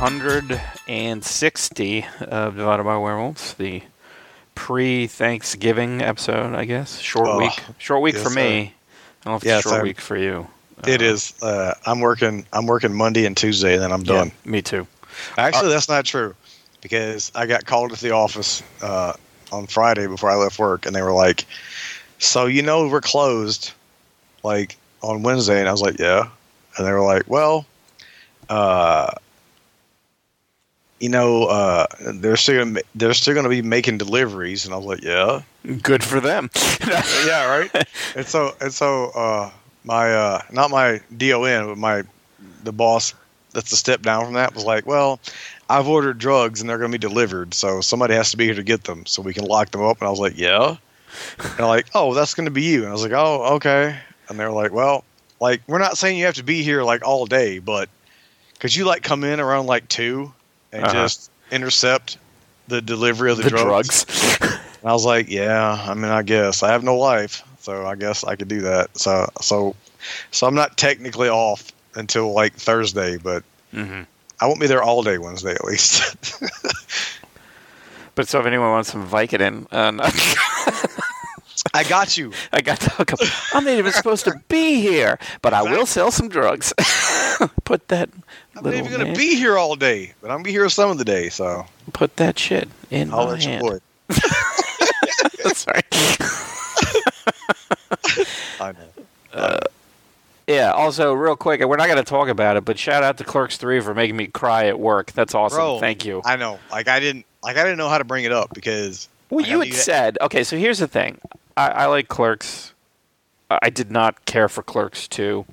[0.00, 3.82] episode 160 of Divided by Werewolves, the
[4.54, 7.00] pre-Thanksgiving episode, I guess.
[7.00, 7.60] Short Oh, week.
[7.78, 8.42] Short week yes, for me.
[8.44, 10.46] I don't know if it's Yes, a short I'm- week for you.
[10.86, 11.34] It Uh, is.
[11.42, 12.46] Uh, I'm working.
[12.52, 14.32] I'm working Monday and Tuesday, and then I'm yeah, done.
[14.44, 14.86] me too.
[15.36, 16.36] Actually, that's not true
[16.80, 19.14] because I got called at the office uh,
[19.50, 21.44] on Friday before I left work, and they were like,
[22.20, 23.72] "So you know we're closed,
[24.44, 26.28] like on Wednesday," and I was like, "Yeah,"
[26.76, 27.66] and they were like, "Well,
[28.48, 29.10] uh,
[31.00, 34.76] you know, uh, they're still gonna, they're still going to be making deliveries," and I
[34.76, 35.42] was like, "Yeah."
[35.82, 36.50] Good for them.
[37.26, 37.88] yeah, right.
[38.16, 39.50] And so and so uh
[39.84, 42.04] my uh not my DON, but my
[42.64, 43.14] the boss
[43.52, 45.20] that's a step down from that was like, Well,
[45.68, 48.62] I've ordered drugs and they're gonna be delivered, so somebody has to be here to
[48.62, 50.76] get them so we can lock them up and I was like, Yeah.
[51.58, 53.98] And like, Oh, that's gonna be you and I was like, Oh, okay.
[54.28, 55.04] And they were like, Well,
[55.40, 57.90] like we're not saying you have to be here like all day, but
[58.58, 60.32] could you like come in around like two
[60.72, 60.92] and Uh-huh.
[61.04, 62.18] just intercept
[62.68, 64.04] the delivery of the, the drugs?
[64.04, 64.60] drugs.
[64.84, 68.22] I was like, yeah, I mean, I guess I have no life, so I guess
[68.24, 68.96] I could do that.
[68.98, 69.74] So, so,
[70.30, 73.42] so I'm not technically off until like Thursday, but
[73.72, 74.02] hmm
[74.40, 76.16] I won't be there all day Wednesday at least.
[78.14, 80.04] But so if anyone wants some Vicodin, uh, no.
[81.74, 82.32] I got you.
[82.52, 83.20] I got to hook up.
[83.52, 86.72] I'm not even supposed to be here, but I will sell some drugs.
[87.64, 88.08] put that
[88.56, 90.98] I'm not even gonna be here all day, but I'm gonna be here some of
[90.98, 91.28] the day.
[91.28, 93.60] So put that shit in I'll my let hand.
[93.62, 93.78] boy.
[95.52, 95.82] Sorry.
[98.60, 98.88] I know.
[99.32, 99.58] Uh,
[100.46, 100.72] yeah.
[100.72, 103.56] Also, real quick, we're not going to talk about it, but shout out to Clerks
[103.56, 105.12] Three for making me cry at work.
[105.12, 105.58] That's awesome.
[105.58, 106.22] Bro, Thank you.
[106.24, 106.58] I know.
[106.70, 107.26] Like I didn't.
[107.42, 110.42] Like I didn't know how to bring it up because Well, you had said okay.
[110.42, 111.18] So here's the thing.
[111.58, 112.72] I, I like Clerks.
[113.50, 115.44] I did not care for Clerks Two.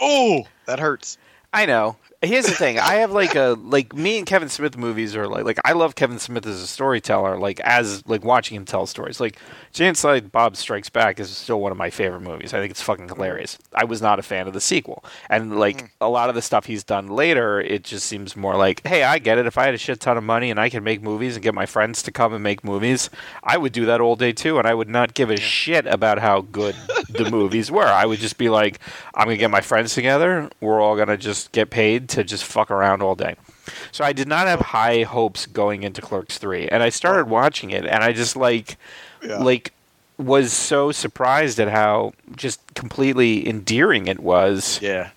[0.00, 1.18] Oh, that hurts.
[1.52, 1.96] I know.
[2.22, 2.78] Here's the thing.
[2.78, 5.96] I have like a like me and Kevin Smith movies are like like I love
[5.96, 7.36] Kevin Smith as a storyteller.
[7.36, 9.18] Like as like watching him tell stories.
[9.18, 9.38] Like
[9.72, 12.52] Chance like Bob Strikes Back is still one of my favorite movies.
[12.52, 13.58] I think it's fucking hilarious.
[13.74, 15.86] I was not a fan of the sequel, and like mm-hmm.
[16.00, 19.18] a lot of the stuff he's done later, it just seems more like, hey, I
[19.18, 19.46] get it.
[19.46, 21.54] If I had a shit ton of money and I could make movies and get
[21.54, 23.08] my friends to come and make movies,
[23.42, 26.18] I would do that all day too, and I would not give a shit about
[26.18, 26.76] how good
[27.08, 27.82] the movies were.
[27.82, 28.78] I would just be like,
[29.14, 30.50] I'm gonna get my friends together.
[30.60, 33.34] We're all gonna just get paid to just fuck around all day.
[33.92, 37.70] So I did not have high hopes going into Clerks three, and I started watching
[37.70, 38.76] it, and I just like,
[39.22, 39.38] Yeah.
[39.38, 39.72] like,
[40.18, 44.78] was so surprised at how just completely endearing it was.
[44.82, 45.10] Yeah.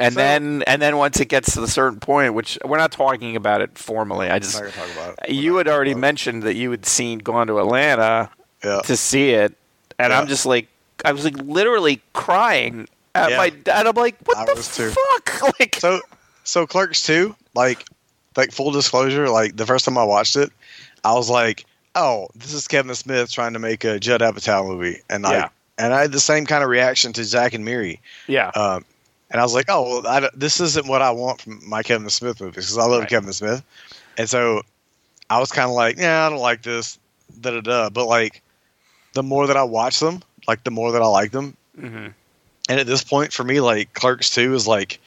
[0.00, 2.92] And So- then, and then once it gets to the certain point, which we're not
[2.92, 5.30] talking about it formally, I just not talk about it.
[5.34, 8.28] you had already mentioned that you had seen gone to Atlanta
[8.62, 8.84] it.
[8.84, 9.54] to see it,
[9.98, 10.20] and Yeah.
[10.20, 10.66] I'm just like,
[11.04, 13.36] I was like literally crying at Yeah.
[13.38, 14.90] my, and I'm like, what I the was too.
[14.90, 15.54] fuck?
[15.60, 16.00] Like, So,
[16.44, 17.84] so Clerks two, like,
[18.36, 20.50] like full disclosure, like the first time I watched it,
[21.04, 21.64] I was like,
[21.94, 25.44] oh, this is Kevin Smith trying to make a Judd Apatow movie, and Yeah.
[25.46, 28.84] I and I had the same kind of reaction to Zack and Miri, yeah, um,
[29.30, 32.10] and I was like, oh, well, I this isn't what I want from my Kevin
[32.10, 33.08] Smith movies because I love Right.
[33.08, 33.62] Kevin Smith,
[34.16, 34.62] and so
[35.30, 36.98] I was kind of like, yeah, I don't like this,
[37.40, 38.42] da da da, but like,
[39.12, 42.06] the more that I watch them, like the more that I like them, hmm
[42.68, 45.00] and at this point for me like clerks 2 is like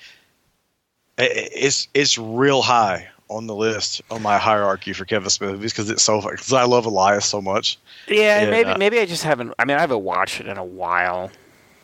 [1.17, 5.51] i- i- it's it's real high on the list on my hierarchy for kevin smith
[5.51, 7.77] movies because it's so because i love elias so much
[8.07, 8.39] yeah.
[8.39, 8.63] and Yeah.
[8.63, 9.53] Maybe, maybe I just haven't.
[9.57, 11.31] I mean, I haven't watched it in a while.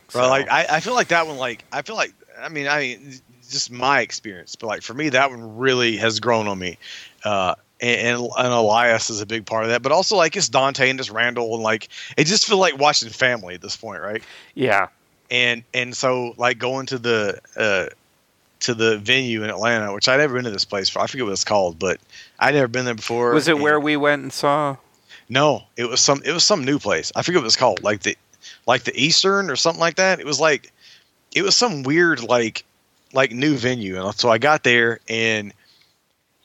[0.08, 2.68] but so- like I, I feel like that one like i feel like i mean
[2.68, 3.14] i mean
[3.50, 6.78] just my experience but like for me that one really has grown on me
[7.24, 10.50] uh and, and, and Elias is a big part of that, but also like it's
[10.50, 14.02] Dante and it's Randall and like it just feel like watching family at this point,
[14.02, 14.23] right?
[14.56, 14.88] yeah,
[15.32, 17.85] and and so like going to the uh
[18.62, 21.00] to the venue in Atlanta, which I'd never been to this place for.
[21.00, 22.00] I forget what it's called, but
[22.40, 23.34] I'd never been there before.
[23.34, 24.78] was it and- where we went and saw?
[25.29, 26.22] No, it was some.
[26.24, 27.12] It was some new place.
[27.16, 28.18] I forget what it's called, like the
[28.66, 30.20] like the Eastern or something like that.
[30.20, 30.72] It was like
[31.35, 32.64] it was some weird like
[33.14, 35.53] like new venue, and so I got there and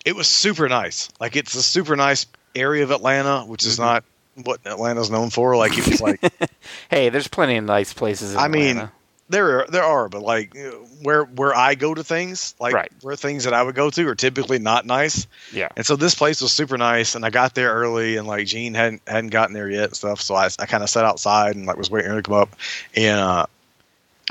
[0.04, 1.08] it was super nice.
[1.20, 2.26] Like it's a super nice
[2.56, 3.80] area of Atlanta, which is Mhm.
[3.84, 4.04] not
[4.44, 5.56] what Atlanta's known for.
[5.56, 6.20] Like it was like
[6.90, 8.32] Hey, there's plenty of nice places.
[8.34, 8.88] In I mean,
[9.28, 10.54] there are, there are, but like
[11.02, 12.92] where where I go to things, like Right.
[13.02, 15.26] where things that I would go to are typically not nice.
[15.52, 18.46] yeah, And so this place was super nice, and I got there early, and like
[18.46, 20.20] Gene hadn't hadn't gotten there yet and stuff.
[20.20, 22.54] So I, I kind of sat outside and like was waiting to come up,
[22.94, 23.46] and uh,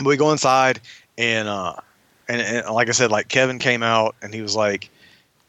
[0.06, 0.80] we go inside,
[1.18, 1.76] and uh,
[2.28, 4.90] and, and like I said, like Kevin came out, and he was like,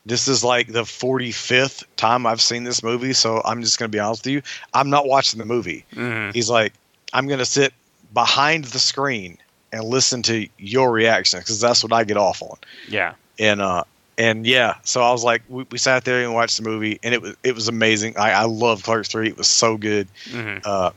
[0.06, 3.98] "This is like the 45th time I've seen this movie, so I'm just gonna be
[3.98, 4.42] honest with you,
[4.74, 6.72] I'm not watching the movie." hmm He's like,
[7.12, 7.72] "I'm gonna sit
[8.14, 9.38] behind the screen."
[9.74, 12.58] And listen to your reaction because that's what I get off on.
[12.88, 13.14] yeah.
[13.38, 13.84] and uh
[14.18, 17.14] and yeah, so I was like, we, we sat there and watched the movie, and
[17.14, 18.18] it was it was amazing.
[18.18, 19.28] I I love Clerks three.
[19.28, 20.08] It was so good.
[20.30, 20.90] hmm Uh,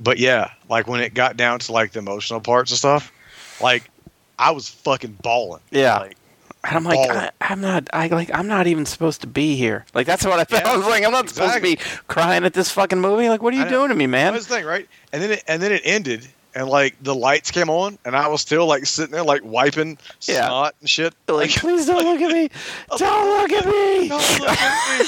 [0.00, 3.12] but yeah, like when it got down to like the emotional parts and stuff,
[3.60, 3.90] like
[4.38, 5.60] I was fucking bawling.
[5.70, 5.98] Yeah.
[5.98, 6.16] Like,
[6.64, 7.88] And I'm like, I, I'm not.
[7.92, 8.30] I like.
[8.32, 9.84] I'm not even supposed to be here.
[9.94, 10.62] Like that's what I felt.
[10.64, 11.76] Yeah, I was like, I'm not supposed to be
[12.06, 13.28] crying at this fucking movie.
[13.28, 14.32] Like, what are you doing to me, man?
[14.32, 14.88] That's the thing, right?
[15.12, 18.28] And then it, and then it ended, and like the lights came on, and I
[18.28, 20.46] was still like sitting there like wiping Yeah.
[20.46, 21.14] snot and shit.
[21.26, 22.48] Like, please don't look at me.
[22.96, 24.08] Don't look at me.
[24.08, 25.06] Don't look at me.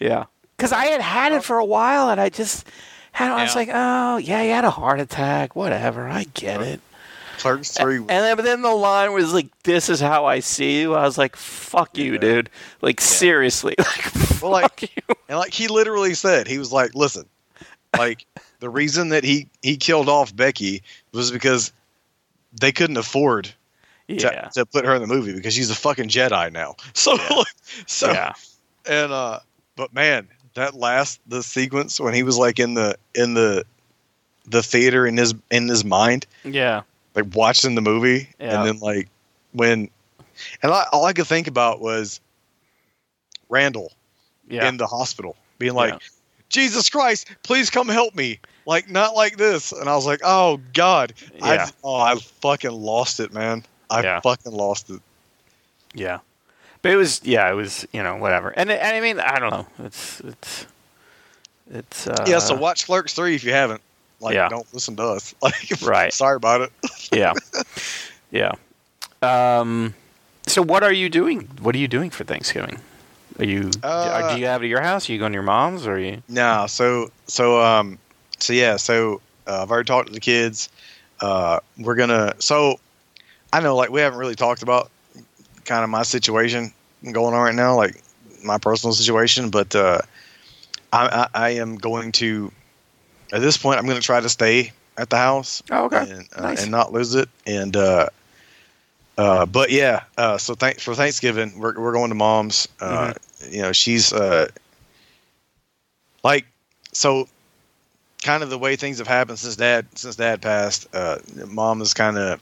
[0.00, 0.24] Yeah,
[0.56, 2.66] because I had had it for a while, and I just
[3.12, 3.30] had.
[3.30, 3.58] I was Yeah.
[3.58, 5.54] like, oh yeah, you had a heart attack.
[5.54, 6.80] Whatever, I get it.
[7.38, 10.94] Clerks And then, but then the line was like, "This is how I see you."
[10.94, 12.18] I was like, "Fuck you, Yeah.
[12.18, 12.50] dude!"
[12.80, 15.16] Like seriously, like, Well, like- fuck you.
[15.28, 17.24] And like he literally said, he was like, "Listen,
[17.96, 18.26] like
[18.60, 20.82] the reason that he he killed off Becky
[21.12, 21.72] was because
[22.60, 23.44] they couldn't afford
[24.08, 27.16] to, Yeah, to put her in the movie because she's a fucking Jedi now." So,
[27.86, 28.32] so yeah,
[28.86, 29.40] and uh,
[29.76, 33.64] but man, that last the sequence when he was like in the in the
[34.46, 36.82] the theater in his in his mind, yeah,
[37.14, 38.58] like watching the movie, Yeah.
[38.58, 39.08] and then like
[39.52, 39.90] when,
[40.62, 42.20] and I, all I could think about was
[43.48, 43.92] Randall
[44.48, 44.68] yeah.
[44.68, 45.98] in the hospital being like, Yeah.
[46.48, 48.38] Jesus Christ, please come help me.
[48.66, 49.72] Like not like this.
[49.72, 51.14] And I was like, oh God.
[51.36, 51.66] Yeah.
[51.66, 53.64] I, oh, I fucking lost it, man.
[53.90, 54.20] I Yeah.
[54.20, 55.00] fucking lost it.
[55.94, 56.20] Yeah,
[56.80, 59.50] but it was yeah, it was you know whatever, and, and I mean I don't
[59.50, 60.66] know, it's it's
[61.70, 63.82] it's uh, yeah, so watch Clerks 3 if you haven't.
[64.22, 64.48] Like, Yeah.
[64.48, 65.34] don't listen to us.
[65.42, 66.12] Like, Right.
[66.12, 66.72] sorry about it.
[67.12, 67.34] yeah,
[68.30, 68.52] yeah.
[69.20, 69.94] Um,
[70.46, 71.48] so what are you doing?
[71.60, 72.78] What are you doing for Thanksgiving?
[73.38, 75.08] Are you Uh, do you have it at your house?
[75.08, 75.86] Are you going to your mom's?
[75.86, 76.22] Or are you?
[76.28, 77.98] No, so, so, um,
[78.38, 80.68] so yeah, so uh, I've already talked to the kids.
[81.20, 82.78] Uh, we're gonna, so
[83.52, 84.90] I know, like, we haven't really talked about
[85.64, 86.72] kind of my situation
[87.12, 88.02] going on right now, like
[88.44, 90.00] my personal situation, but uh,
[90.92, 92.50] I, I, I am going to,
[93.32, 95.98] at this point, I'm going to try to stay at the house Oh, okay.
[96.10, 96.62] and, uh, Nice.
[96.62, 97.28] and not lose it.
[97.46, 98.08] And, uh,
[99.18, 103.54] uh, but yeah, uh, so thank for Thanksgiving, we're, we're going to mom's, uh, Mm-hmm.
[103.54, 104.48] you know, she's, uh,
[106.22, 106.46] like,
[106.92, 107.26] so
[108.22, 111.18] kind of the way things have happened since dad, since dad passed, uh,
[111.48, 112.40] mom is kind of,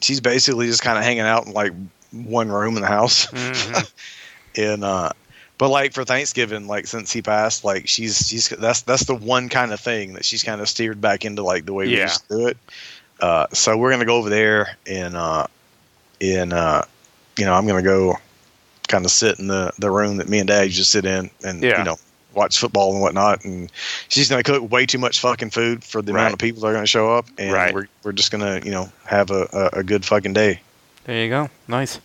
[0.00, 1.72] she's basically just kind of hanging out in like
[2.12, 3.26] one room in the house.
[3.26, 3.92] Mhm.
[4.56, 5.10] and uh
[5.60, 9.50] but like for Thanksgiving, like since he passed, like she's she's that's that's the one
[9.50, 12.26] kind of thing that she's kind of steered back into like the way we used
[12.30, 12.56] to do it.
[13.20, 15.46] Uh, so we're gonna go over there and uh,
[16.22, 16.82] and uh,
[17.36, 18.16] you know I'm gonna go
[18.88, 21.28] kind of sit in the the room that me and Dad used to sit in
[21.44, 21.78] and Yeah.
[21.78, 21.96] you know
[22.32, 23.44] watch football and whatnot.
[23.44, 23.70] And
[24.08, 26.20] she's gonna cook way too much fucking food for the Right.
[26.22, 27.74] amount of people that are gonna show up, and Right.
[27.74, 30.60] we're we're just gonna you know have a, a, a good fucking day.
[31.04, 31.50] There you go.
[31.68, 31.98] Nice.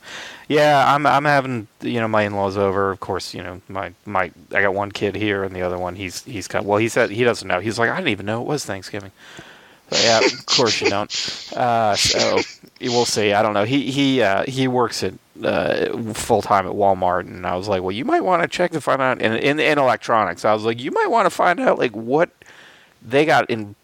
[0.48, 2.92] Yeah, I'm I'm having you know my in-laws over.
[2.92, 5.96] Of course, you know my my I got one kid here and the other one
[5.96, 7.60] he's he's got well he said he doesn't know.
[7.60, 9.12] He's like I didn't even know it was Thanksgiving.
[9.92, 11.12] So, yeah, of course you don't.
[11.56, 12.40] Uh, so
[12.82, 13.34] we'll see.
[13.34, 13.66] I don't know.
[13.66, 17.82] He he uh, he works at uh, full time at Walmart, and I was like,
[17.82, 20.44] well, you might want to check to find out in, in in electronics.
[20.44, 22.30] I was like, you might want to find out like what
[23.02, 23.76] they got in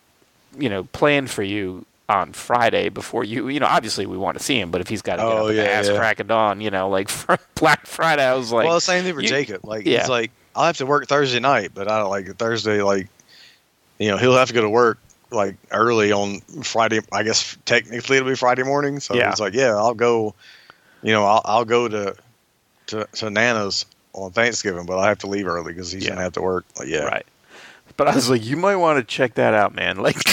[0.58, 4.44] you know planned for you on Friday before you you know obviously we want to
[4.44, 5.98] see him but if he's got to get Oh, up yeah, ass yeah.
[5.98, 9.04] crack of dawn you know like for Black Friday I was like well, the same
[9.04, 9.66] thing for you- Jacob.
[9.66, 10.00] Like yeah.
[10.02, 12.82] he's like, I'll have to work Thursday night, but I don't like Thursday.
[12.82, 13.08] Like,
[14.00, 14.98] you know, he'll have to go to work
[15.32, 17.00] like early on Friday.
[17.14, 19.00] I guess technically it'll be Friday morning.
[19.00, 19.30] So Yeah.
[19.32, 20.36] it's like, yeah, I'll go.
[21.04, 22.16] You know, I'll, I'll go to,
[22.88, 26.10] to to Nana's on Thanksgiving, but I have to leave early because he's Yeah.
[26.10, 26.66] gonna have to work.
[26.78, 27.26] Like, yeah, right
[27.98, 30.16] but I was like you might want to check that out man like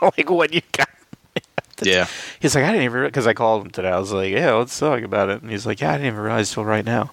[0.16, 0.88] like what you got
[1.82, 2.06] yeah.
[2.40, 4.78] he's like I didn't even because I called him today I was like yeah let's
[4.78, 7.10] talk about it and he's like yeah I didn't even realize till right now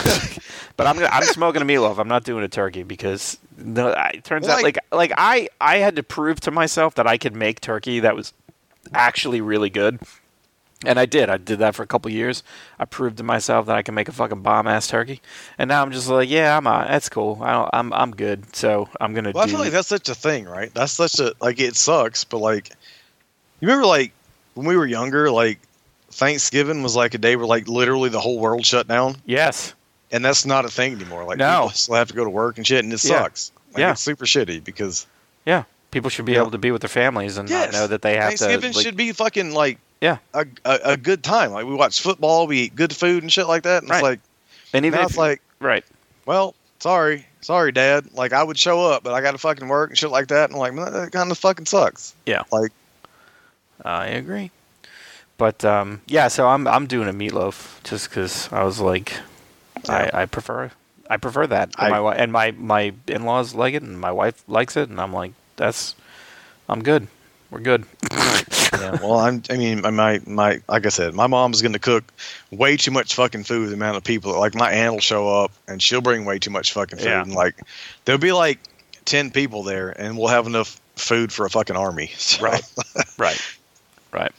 [0.75, 1.99] but I'm I'm smoking a meatloaf.
[1.99, 5.47] I'm not doing a turkey because no, I- it turns Well, out like like I
[5.61, 8.33] I had to prove to myself that I could make turkey that was
[8.93, 9.99] actually really good.
[10.85, 11.29] And I did.
[11.29, 12.41] I did that for a couple years.
[12.79, 15.21] I proved to myself that I can make a fucking bomb ass turkey.
[15.57, 17.37] And now I'm just like, yeah, I'm uh, that's cool.
[17.41, 18.55] I don't, I'm I'm good.
[18.55, 20.73] So I'm gonna Well, I feel like that's such a thing, right?
[20.73, 22.69] That's such a like it sucks, but like
[23.59, 24.13] you remember like
[24.53, 25.59] when we were younger, like
[26.11, 29.73] Thanksgiving was like a day where like literally the whole world shut down, yes.
[30.11, 31.25] and that's not a thing anymore.
[31.25, 31.63] Like No.
[31.63, 33.19] people still have to go to work and shit, and it Yeah.
[33.23, 33.51] sucks.
[33.73, 33.91] Like, Yeah.
[33.91, 35.05] it's super shitty because
[35.45, 35.63] Yeah.
[35.91, 36.39] People should be Yeah.
[36.41, 37.73] able to be with their families and Yes.
[37.73, 38.77] not know that they have Thanksgiving to.
[38.77, 40.17] like- should be fucking like Yeah.
[40.33, 41.51] a, a a good time.
[41.51, 43.97] Like we watch football, we eat good food and shit like that, and Right.
[43.97, 44.19] it's like
[44.73, 45.83] and even if it's like, right.
[46.25, 48.05] well, sorry, sorry, Dad.
[48.13, 50.45] Like I would show up, but I got to fucking work and shit like that,
[50.51, 52.13] and I'm like man, that kind of fucking sucks.
[52.25, 52.43] Yeah.
[52.51, 52.71] Like
[53.83, 54.51] I agree.
[55.37, 59.13] but um, yeah, so I'm I'm doing a meatloaf just because I was like,
[59.85, 60.09] Yeah.
[60.13, 60.69] I, I prefer
[61.09, 61.73] I prefer that.
[61.79, 64.89] And I- my and my my in laws like it, and my wife likes it,
[64.89, 65.95] and I'm like, that's
[66.67, 67.07] I'm good.
[67.51, 67.85] We're good.
[68.11, 69.41] Yeah, well, I'm.
[69.49, 72.03] I mean, my my, like I said, my mom's going to cook
[72.51, 73.69] way too much fucking food.
[73.69, 76.51] The amount of people, like my aunt will show up and she'll bring way too
[76.51, 77.05] much fucking food.
[77.07, 77.23] Yeah.
[77.23, 77.55] And like,
[78.05, 78.59] there'll be like
[79.05, 82.11] ten people there, and we'll have enough food for a fucking army.
[82.17, 82.63] So, Right.
[83.17, 83.41] right.
[84.11, 84.31] Right.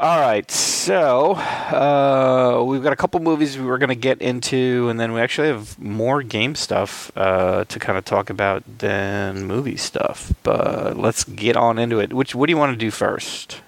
[0.00, 0.50] All right.
[0.50, 5.12] So uh, we've got a couple movies we were going to get into, and then
[5.12, 10.32] we actually have more game stuff uh, to kind of talk about than movie stuff.
[10.42, 12.12] But let's get on into it.
[12.12, 13.60] Which what do you want to do first?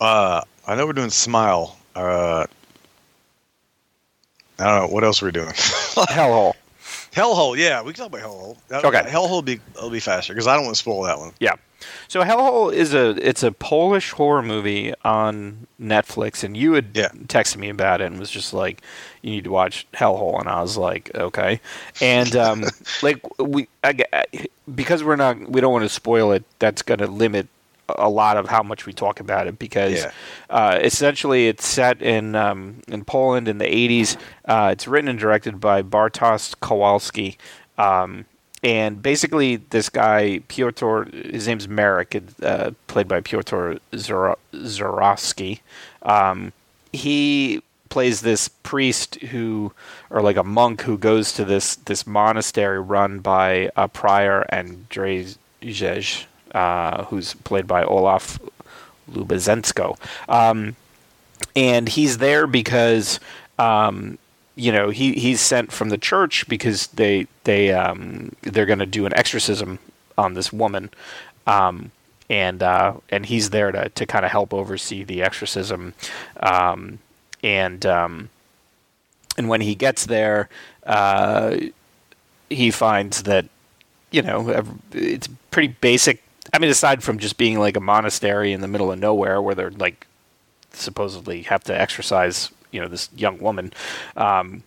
[0.00, 1.76] Uh, I know we're doing Smile.
[1.96, 2.46] Uh,
[4.60, 5.48] I don't know what else we're doing.
[5.52, 6.54] Hellhole.
[7.12, 8.56] Hellhole, yeah, we can talk about Hellhole.
[8.68, 9.00] That- Okay.
[9.02, 11.32] Hellhole will be will be faster because I don't want to spoil that one.
[11.40, 11.54] Yeah.
[12.08, 17.08] So Hellhole is a it's a Polish horror movie on Netflix, and you had Yeah.
[17.26, 18.82] texted me about it and was just like,
[19.22, 21.60] "You need to watch Hellhole," and I was like, "Okay."
[22.00, 22.64] And um,
[23.02, 23.94] like we I,
[24.74, 26.44] because we're not we don't want to spoil it.
[26.58, 27.48] That's going to limit
[27.98, 30.10] a lot of how much we talk about it because Yeah.
[30.50, 34.16] uh, essentially it's set in um, in Poland in the 80s.
[34.44, 37.38] Uh, it's written and directed by Bartosz Kowalski.
[37.78, 38.26] Um,
[38.62, 45.60] and basically, this guy Piotr, his name's Marek, uh, played by Piotr Żurawski.
[46.02, 46.52] Um,
[46.92, 49.72] he plays this priest who,
[50.10, 55.36] or like a monk who goes to this this monastery run by a prior Andrzej,
[56.52, 58.40] uh, who's played by Olaf
[59.12, 59.96] Lubaszenko.
[60.28, 60.74] Um,
[61.54, 63.20] and he's there because
[63.58, 64.18] um,
[64.58, 68.86] you know he he's sent from the church because they they um, they're going to
[68.86, 69.78] do an exorcism
[70.16, 70.90] on this woman.
[71.46, 71.92] Um,
[72.30, 75.94] and uh, and he's there to, to kind of help oversee the exorcism,
[76.40, 76.98] um,
[77.42, 78.28] and um,
[79.38, 80.48] and when he gets there,
[80.84, 81.56] uh,
[82.50, 83.46] he finds that
[84.10, 86.22] you know it's pretty basic.
[86.52, 89.54] I mean, aside from just being like a monastery in the middle of nowhere where
[89.54, 90.06] they're like
[90.72, 93.72] supposedly have to exorcise, you know, this young woman,
[94.16, 94.62] um,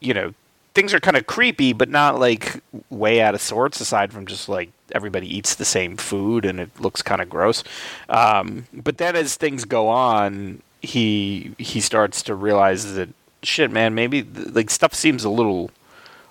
[0.00, 0.34] you know,
[0.74, 3.80] things are kind of creepy, but not like way out of sorts.
[3.80, 7.62] Aside from just like everybody eats the same food and it looks kind of gross.
[8.08, 13.08] Um, but then as things go on, he he starts to realize that
[13.42, 15.70] shit, man, maybe like stuff seems a little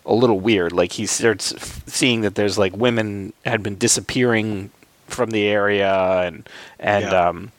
[0.05, 0.71] a little weird.
[0.71, 4.71] Like he starts f- seeing that there's like women had been disappearing
[5.07, 6.47] from the area, and
[6.79, 7.27] and Yeah.
[7.27, 7.51] um,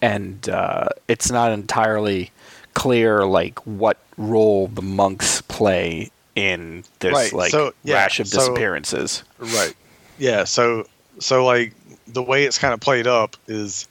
[0.00, 2.30] and uh, it's not entirely
[2.74, 8.28] clear like what role the monks play in this Right, like so, yeah, rash of
[8.28, 9.22] so- disappearances.
[9.38, 9.74] Right.
[10.18, 10.44] Yeah.
[10.44, 10.86] So
[11.18, 11.74] so like
[12.06, 13.86] the way it's kind of played up is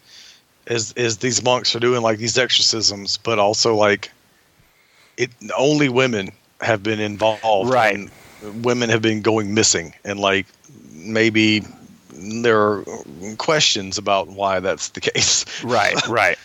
[0.68, 4.12] is is these monks are doing like these exorcisms, but also like
[5.18, 6.30] it only women
[6.62, 7.72] have been involved.
[7.74, 7.96] Right.
[7.96, 10.46] and women have been going missing, and like
[10.94, 11.64] maybe
[12.14, 12.86] there are
[13.38, 15.46] questions about why that's the case.
[15.64, 16.38] right right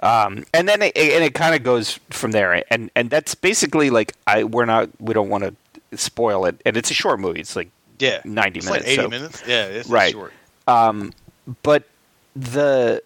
[0.00, 3.90] um, and then it, and it kind of goes from there and and that's basically
[3.90, 7.40] like i we're not we don't want to spoil it and it's a short movie
[7.40, 8.20] it's like Yeah.
[8.24, 9.42] 90 It's minutes like eighty so- minutes.
[9.46, 9.64] Yeah.
[9.66, 10.12] It's Right.
[10.12, 10.32] Short.
[10.68, 11.12] um,
[11.62, 11.84] but
[12.36, 13.02] the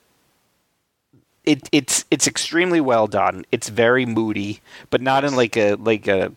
[1.44, 3.44] it it's it's extremely well done.
[3.50, 6.32] It's very moody, but not in like a like a.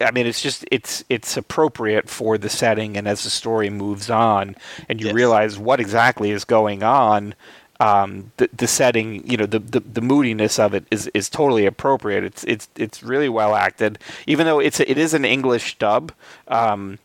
[0.00, 4.10] I mean, it's just it's it's appropriate for the setting, and as the story moves
[4.10, 4.56] on,
[4.88, 5.14] and you Yes.
[5.14, 7.34] realize what exactly is going on.
[7.82, 11.66] Um, the, the setting, you know, the, the, the moodiness of it is, is totally
[11.66, 12.22] appropriate.
[12.24, 16.12] It's it's it's really well acted, even though it's a, it is an English dub.
[16.48, 16.98] Um,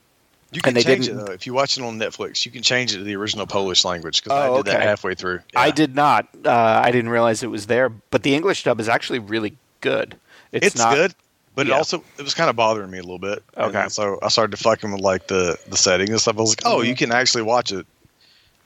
[0.52, 1.32] You can And they change it though.
[1.34, 4.24] If you watch it on Netflix, you can change it to the original Polish language
[4.24, 5.40] because Oh, I did that halfway through.
[5.56, 6.28] I did not.
[6.46, 10.16] Uh, I didn't realize it was there, but the English dub is actually really good.
[10.52, 11.14] It's, It's, not, good,
[11.56, 13.44] but it also it was kind of bothering me a little bit.
[13.56, 13.90] And Okay.
[13.90, 16.38] so I started to fucking with like the the setting and stuff.
[16.38, 17.86] I was like, oh, you can actually watch it.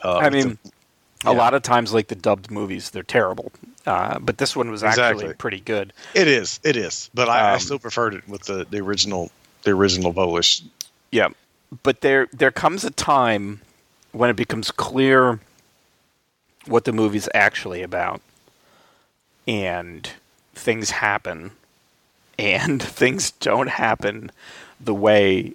[0.03, 0.72] Uh, I mean, the-
[1.25, 1.37] a yeah.
[1.37, 3.51] lot of times, like the dubbed movies, they're terrible.
[3.85, 5.33] Uh, but this one was actually Exactly.
[5.35, 5.93] pretty good.
[6.13, 7.09] it is, it is.
[7.13, 9.31] But I, I Um, still preferred it with the, the original
[9.63, 10.61] the original Polish.
[11.11, 11.29] Yeah,
[11.83, 13.61] but there there comes a time
[14.11, 15.39] when it becomes clear
[16.65, 18.21] what the movie's actually about,
[19.47, 20.09] and
[20.53, 21.51] things happen,
[22.37, 24.31] and things don't happen
[24.79, 25.53] the way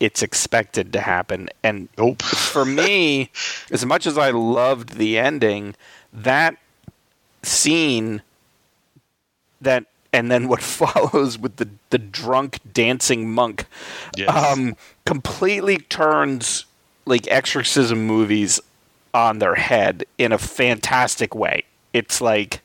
[0.00, 2.22] it's expected to happen, and Nope.
[2.22, 3.30] for me,
[3.70, 5.74] as much as I loved the ending,
[6.12, 6.56] that
[7.42, 8.22] scene
[9.60, 13.66] that and then what follows with the the drunk dancing monk
[14.16, 14.28] Yes.
[14.28, 16.64] um completely turns
[17.04, 18.60] like exorcism movies
[19.14, 21.62] on their head in a fantastic way.
[21.94, 22.60] It's like,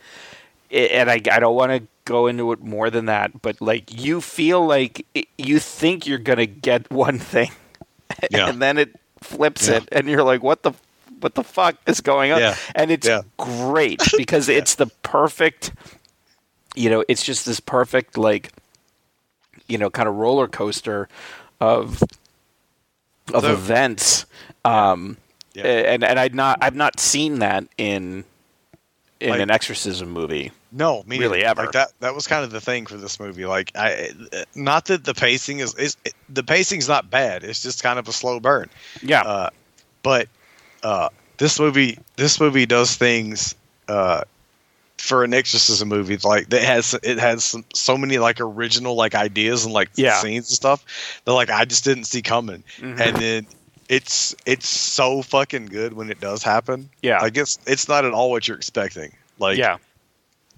[0.70, 4.22] and I, I don't want to go into it more than that, but like you
[4.22, 5.06] feel like
[5.38, 7.52] you think you're gonna get one thing,
[8.30, 8.50] Yeah.
[8.50, 9.78] and then it flips Yeah.
[9.78, 10.74] it, and you're like, what the
[11.20, 12.40] what the fuck is going on?
[12.40, 12.56] Yeah.
[12.74, 15.72] And it's great because it's the perfect,
[16.76, 18.52] you know, it's just this perfect like,
[19.68, 21.08] you know, kind of roller coaster
[21.60, 22.02] of
[23.34, 24.26] of So- events.
[24.66, 25.18] Um,
[25.56, 28.24] and and I'd not I've not seen that in
[29.22, 30.52] in Like- an exorcism movie.
[30.72, 31.50] No, me Really neither.
[31.50, 31.62] ever.
[31.64, 31.92] Like that.
[32.00, 33.46] That was kind of the thing for this movie.
[33.46, 34.12] Like, I
[34.56, 35.98] not that the pacing is is
[36.30, 37.44] the pacing's not bad.
[37.44, 38.70] It's just kind of a slow burn.
[39.02, 39.22] Yeah.
[39.22, 39.50] Uh,
[40.04, 40.28] but
[40.84, 43.54] uh, this movie, this movie does things
[43.88, 44.22] uh,
[44.98, 49.14] for an exorcism movie like that has it has some, so many like original like
[49.16, 50.20] ideas and like Yeah.
[50.22, 50.86] scenes and stuff
[51.26, 52.64] that like I just didn't see coming.
[52.80, 53.00] Mhm.
[53.00, 53.48] And then
[53.92, 56.90] it's it's so fucking good when it does happen.
[57.02, 57.22] Yeah.
[57.22, 59.12] I guess it's not at all what you're expecting.
[59.38, 59.78] Like yeah.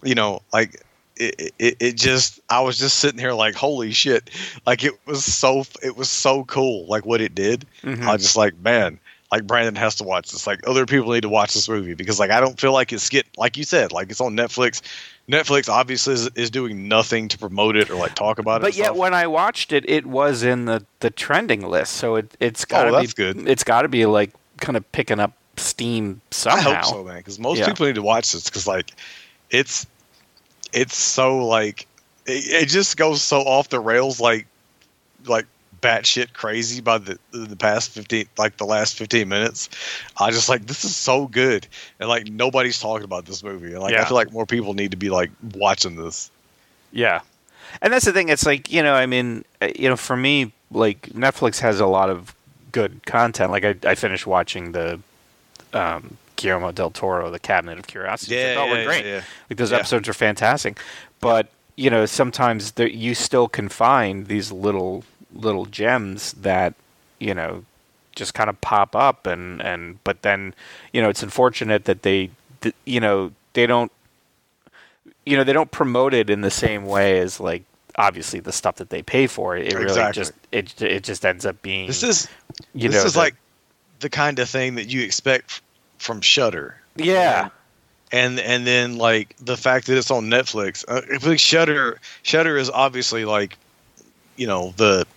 [0.04, 0.84] you know, like
[1.16, 4.30] it, it, it just, I was just sitting here like, holy shit.
[4.68, 6.86] Like it was so, it was so cool.
[6.86, 7.66] Like what it did.
[7.82, 8.04] Mhm.
[8.04, 9.00] I was just like, man,
[9.32, 10.46] like Brandon has to watch this.
[10.46, 13.10] Like other people need to watch this movie because like, I don't feel like it's
[13.10, 14.82] get, like you said, like it's on Netflix.
[15.30, 18.64] Netflix obviously is, is doing nothing to promote it or like talk about it.
[18.64, 18.98] But yet, stuff.
[18.98, 22.84] when I watched it, it was in the, the trending list, so it it's got
[22.86, 23.48] to Oh, be good.
[23.48, 26.74] It's got to be like kind of picking up steam I somehow.
[26.76, 27.18] hope so, man.
[27.18, 27.68] Because most Yeah.
[27.68, 28.92] people need to watch this because like,
[29.50, 29.86] it's,
[30.74, 31.88] it's so like,
[32.26, 34.46] it, it just goes so off the rails, like,
[35.26, 35.46] like
[35.84, 39.70] batshit crazy by the the past fifteen, like the last fifteen minutes.
[40.20, 41.68] I just like this is so good,
[42.00, 44.92] and like nobody's talking about this movie, and like I feel like more people need
[44.92, 46.32] to be like watching this.
[46.92, 47.22] Yeah,
[47.82, 48.30] and that's the thing.
[48.30, 51.86] It's like you know, I mean, uh, you know, for me, like Netflix has a
[51.88, 52.34] lot of
[52.72, 53.52] good content.
[53.52, 55.00] Like I, I finished watching the
[55.74, 58.38] um, Guillermo del Toro, The Cabinet of Curiosities.
[58.44, 59.24] I thought were great.
[59.50, 59.78] Like those Yeah.
[59.78, 60.80] episodes are fantastic,
[61.20, 66.74] but you know, sometimes there, you still can find these little little gems that
[67.20, 67.64] you know
[68.16, 70.54] just kind of pop up and and but then
[70.92, 72.30] you know it's unfortunate that they
[72.86, 73.92] you know they don't
[75.26, 77.64] you know they don't promote it in the same way as like
[77.96, 80.22] obviously the stuff that they pay for it it really Exactly.
[80.22, 82.28] just it it just ends up being This is
[82.74, 83.36] you this know is the- like
[84.00, 85.62] the kind of thing that you expect
[85.98, 86.76] from Shudder.
[86.96, 87.50] yeah
[88.12, 90.84] and and then like the fact that it's on Netflix.
[90.88, 93.58] Uh, if like Shudder, Shudder is obviously like,
[94.36, 95.08] you know, the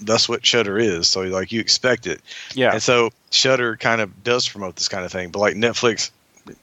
[0.00, 1.08] that's what Shudder is.
[1.08, 2.20] So like you expect it,
[2.54, 5.30] yeah and so Shudder kind of does promote this kind of thing.
[5.30, 6.10] But like Netflix,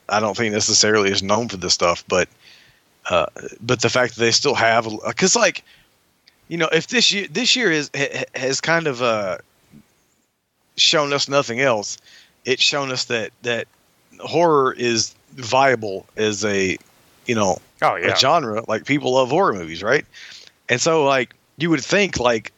[0.10, 2.04] I don't think necessarily is known for this stuff.
[2.08, 2.28] But
[3.10, 3.28] uh,
[3.62, 5.64] but the fact that they still have, because like,
[6.48, 7.90] you know, if this year this year is
[8.36, 9.38] has kind of uh
[10.78, 11.98] shown us nothing else,
[12.46, 13.68] it's shown us that that
[14.20, 16.78] horror is viable as a
[17.26, 18.64] you know oh yeah a genre.
[18.68, 20.06] Like people love horror movies, right?
[20.68, 22.52] And so like you would think like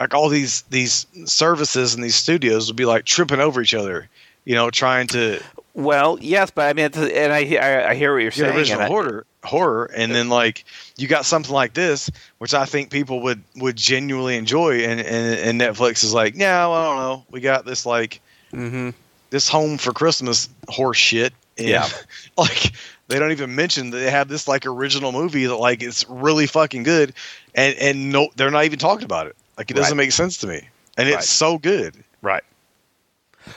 [0.00, 4.08] like all these these services and these studios would be like tripping over each other,
[4.44, 5.40] you know, trying to
[5.74, 8.80] well yes but I mean it's, and I, I I hear what you're saying original
[8.80, 10.64] and I- horror horror and then like
[10.96, 15.38] you got something like this which i think people would would genuinely enjoy and and,
[15.38, 18.20] and netflix is like yeah well, i don't know we got this like
[18.52, 18.92] Mhm.
[19.30, 21.88] this home for christmas horse shit and, Yeah.
[22.38, 22.72] like
[23.06, 26.48] they don't even mention that they have this like original movie that like it's really
[26.48, 27.12] fucking good
[27.54, 30.04] and and no they're not even talking about it like it doesn't Right.
[30.04, 31.18] make sense to me and Right.
[31.18, 32.42] it's so good Right.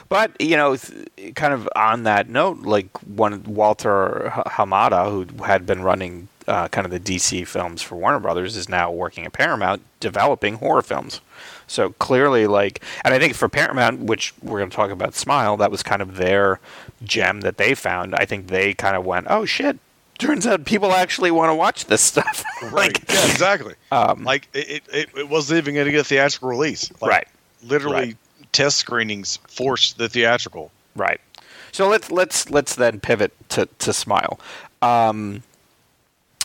[0.08, 5.42] But you know, th- kind of on that note, like one Walter H- Hamada, who
[5.44, 9.24] had been running uh, kind of the DC films for Warner Brothers, is now working
[9.26, 11.20] at Paramount developing horror films.
[11.66, 15.56] So clearly, like, and I think for Paramount, which we're going to talk about, Smile,
[15.58, 16.58] that was kind of their
[17.04, 18.14] gem that they found.
[18.14, 19.78] I think they kind of went, "Oh shit."
[20.20, 22.44] Turns out people actually want to watch this stuff.
[22.72, 26.48] like, yeah exactly um, like it, it, it wasn't even going to get a theatrical
[26.48, 27.28] release like, right.
[27.64, 28.16] literally Right.
[28.52, 30.70] test screenings forced the theatrical.
[30.94, 31.20] Right.
[31.72, 34.38] So let's let's let's then pivot to to Smile.
[34.82, 35.42] Um,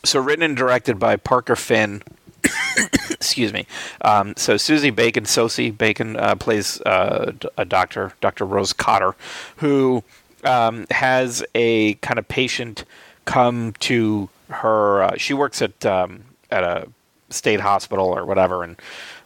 [0.04, 2.04] so written and directed by Parker Finn.
[3.10, 3.66] Excuse me.
[4.02, 8.46] Um, so Susie Bacon, Sosie Bacon uh, plays uh, a doctor, Dr.
[8.46, 9.16] Rose Cotter,
[9.58, 10.04] who
[10.44, 12.86] um, has a kind of patient
[13.26, 15.04] come to her.
[15.04, 16.88] Uh, she works at um, at a
[17.30, 18.78] state hospital or whatever, and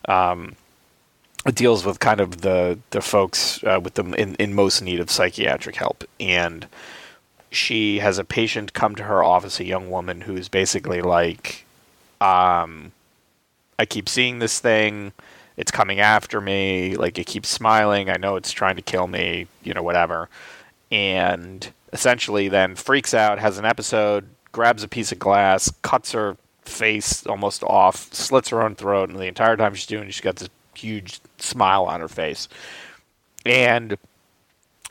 [0.07, 0.55] um,
[1.53, 5.12] deals with kind of the the folks uh, with them in, in most need of
[5.12, 6.03] psychiatric help.
[6.19, 6.67] And
[7.51, 11.65] she has a patient come to her office a young woman who's basically like
[12.21, 12.91] um
[13.79, 15.13] i keep seeing this thing.
[15.57, 16.95] It's coming after me.
[16.95, 18.09] Like it keeps smiling.
[18.09, 20.29] I know it's trying to kill me you know whatever.
[20.91, 26.38] And essentially then freaks out, has an episode, grabs a piece of glass, cuts her
[26.63, 30.21] face almost off, slits her own throat, and the entire time she's doing it, she's
[30.21, 32.47] got this huge smile on her face.
[33.45, 33.97] And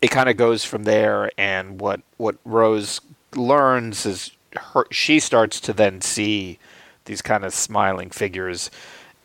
[0.00, 3.00] it kind of goes from there and what what Rose
[3.34, 6.58] learns is her she starts to then see
[7.04, 8.70] these kind of smiling figures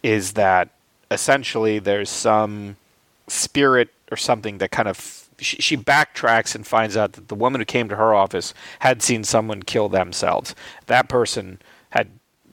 [0.01, 0.69] is that
[1.11, 2.75] essentially there's some
[3.27, 7.61] spirit or something that kind of she, she backtracks and finds out that the woman
[7.61, 10.55] who came to her office had seen someone kill themselves.
[10.87, 11.59] That person
[11.91, 12.09] had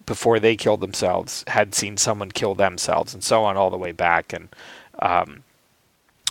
[0.06, 3.92] before they killed themselves had seen someone kill themselves and so on all the way
[3.92, 4.48] back and
[4.98, 5.44] um,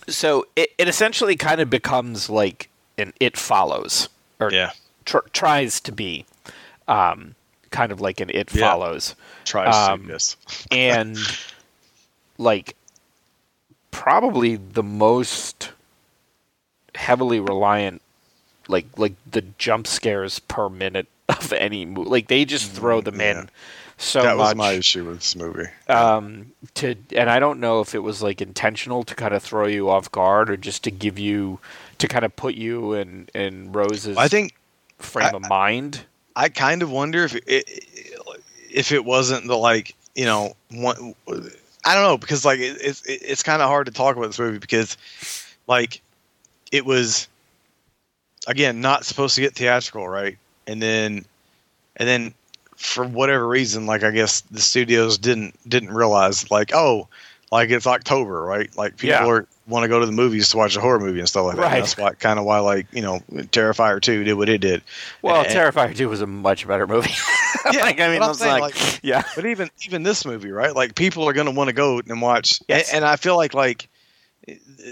[0.08, 2.68] so it, it essentially kind of becomes like
[2.98, 4.72] an it follows or Yeah.
[5.06, 6.26] tr- tries to be
[6.90, 7.36] um,
[7.72, 8.70] kind of like an it Yeah.
[8.70, 10.36] follows Tries Um, to this.
[10.72, 11.18] and
[12.38, 12.76] like
[13.92, 15.72] probably the most
[16.96, 18.02] heavily reliant
[18.68, 23.16] like like the jump scares per minute of any movie like they just throw them
[23.16, 23.40] Mm, yeah.
[23.42, 23.50] in
[24.02, 25.68] so that was my issue with this movie.
[25.90, 29.68] um to and I don't know if it was like intentional to kind of throw
[29.68, 31.60] you off guard or just to give you
[31.98, 34.56] to kind of put you in in Rose's I think
[35.00, 37.66] frame I- of mind I kind of wonder if it
[38.72, 41.16] if it wasn't the like you know one.
[41.86, 44.28] I don't know because like it, it's it, it's kind of hard to talk about
[44.28, 44.96] this movie because
[45.68, 46.02] like
[46.72, 47.28] it was
[48.48, 51.26] again not supposed to get theatrical right and then
[51.98, 52.34] and then
[52.76, 57.08] for whatever reason like I guess the studios didn't didn't realize like oh
[57.52, 59.26] like it's October right like people Yeah.
[59.28, 61.56] are want to go to the movies to watch a horror movie and stuff like
[61.58, 61.80] that Right.
[61.80, 64.82] that's why kind of why like you know Terrifier 2 did what it did
[65.22, 67.12] well And- Terrifier 2 was a much better movie
[67.74, 70.74] Yeah, like I mean I'm saying, like, like, yeah But even even this movie, right?
[70.74, 72.90] Like people are going to want to go and watch, Yes.
[72.90, 73.90] and, and I feel like like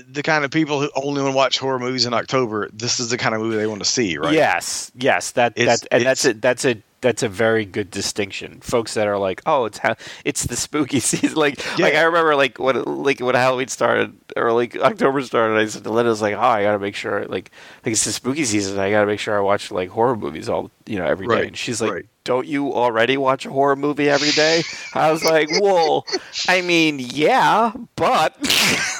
[0.10, 3.10] the kind of people who only want to watch horror movies in October, this is
[3.10, 4.34] the kind of movie they want to see, right?
[4.34, 8.60] Yes, yes, that It's- that and that's a that's a that's a very good distinction.
[8.60, 11.36] Folks that are like, oh, it's ha- it's the spooky season.
[11.38, 15.68] Like like I remember like when like when Halloween started or like October started, I
[15.68, 17.52] said to Linda, I was like, oh, I gotta make sure like
[17.86, 18.80] like it's the spooky season.
[18.80, 21.34] I gotta make sure I watch like horror movies all you know every day.
[21.36, 21.92] Right, And she's like.
[21.92, 22.06] right.
[22.28, 24.62] Don't you already watch a horror movie every day?
[24.94, 26.06] I was like, well,
[26.50, 28.36] I mean, yeah, but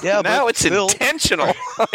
[0.02, 1.54] Yeah, now but it's still- intentional.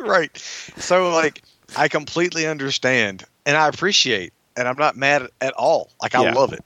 [0.00, 0.36] Right.
[0.76, 1.42] So like
[1.76, 5.90] I completely understand and I appreciate, and I'm not mad at all.
[6.02, 6.32] Like I Yeah.
[6.34, 6.64] love it.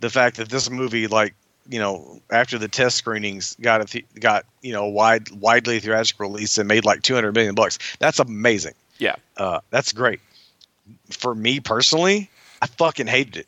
[0.00, 1.34] The fact that this movie, like
[1.68, 6.28] you know, after the test screenings got a th- got you know wide widely theatrical
[6.30, 7.78] release and made like 200 million bucks.
[8.00, 8.74] That's amazing.
[8.98, 10.20] yeah, Uh, that's great.
[11.10, 12.28] For me personally,
[12.64, 13.46] I fucking hated it.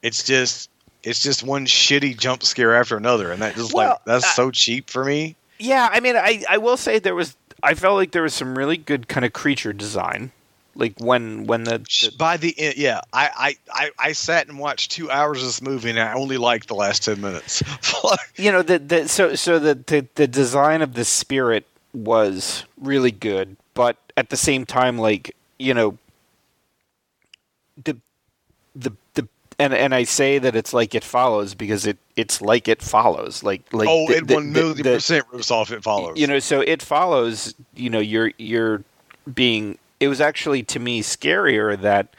[0.00, 0.70] It's just
[1.02, 4.28] it's just one shitty jump scare after another, and that just Well, like that's uh,
[4.28, 5.34] so cheap for me.
[5.58, 8.56] Yeah, I mean, I, I will say there was I felt like there was some
[8.56, 10.30] really good kind of creature design,
[10.76, 14.60] like when when the, the By the end, yeah, I, I, I, I sat and
[14.60, 17.60] watched two hours of this movie, and I only liked the last ten minutes.
[18.36, 23.10] you know the, the so so the, the the design of the spirit was really
[23.10, 25.98] good, but at the same time, like you know
[27.82, 27.96] the
[29.58, 33.42] and and I say that it's like it follows because it it's like it follows
[33.42, 35.70] like like oh, the- it the- million the- percent rips off.
[35.70, 36.18] It follows.
[36.18, 38.82] you know so it follows you know you're you're
[39.32, 42.14] being it was actually to me scarier that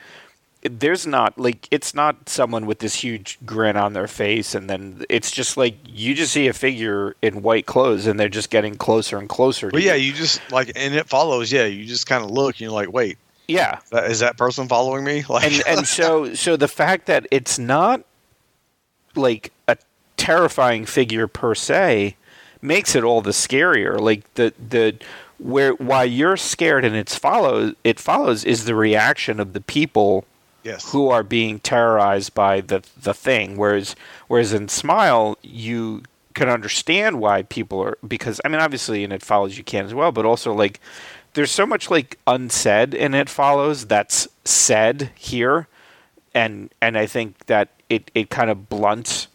[0.63, 5.05] there's not like it's not someone with this huge grin on their face and then
[5.09, 8.73] it's just like you just see a figure in white clothes and they're just getting
[8.75, 10.07] closer and closer yeah, you.
[10.07, 11.51] you just like, and it follows.
[11.51, 13.79] Yeah, you just kind of look, and you're like, wait, yeah.
[13.91, 15.23] Is that person following me?
[15.29, 18.03] Like, and and so so the fact that it's not
[19.15, 19.77] like a
[20.17, 22.15] terrifying figure per se
[22.61, 23.99] makes it all the scarier.
[23.99, 24.97] Like the the
[25.37, 30.25] where why you're scared and it's follows it follows is the reaction of the people
[30.63, 33.57] yes, who are being terrorized by the the thing.
[33.57, 33.95] Whereas
[34.27, 36.03] whereas in smile you
[36.33, 39.93] can understand why people are because I mean obviously in it follows you can as
[39.93, 40.81] well but also like
[41.35, 45.67] there's so much like unsaid in it follows that's said here
[46.33, 49.27] and and I think that it it kind of blunts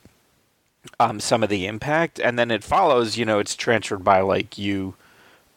[0.99, 4.59] um some of the impact and then it follows you know it's transferred by like
[4.59, 4.95] you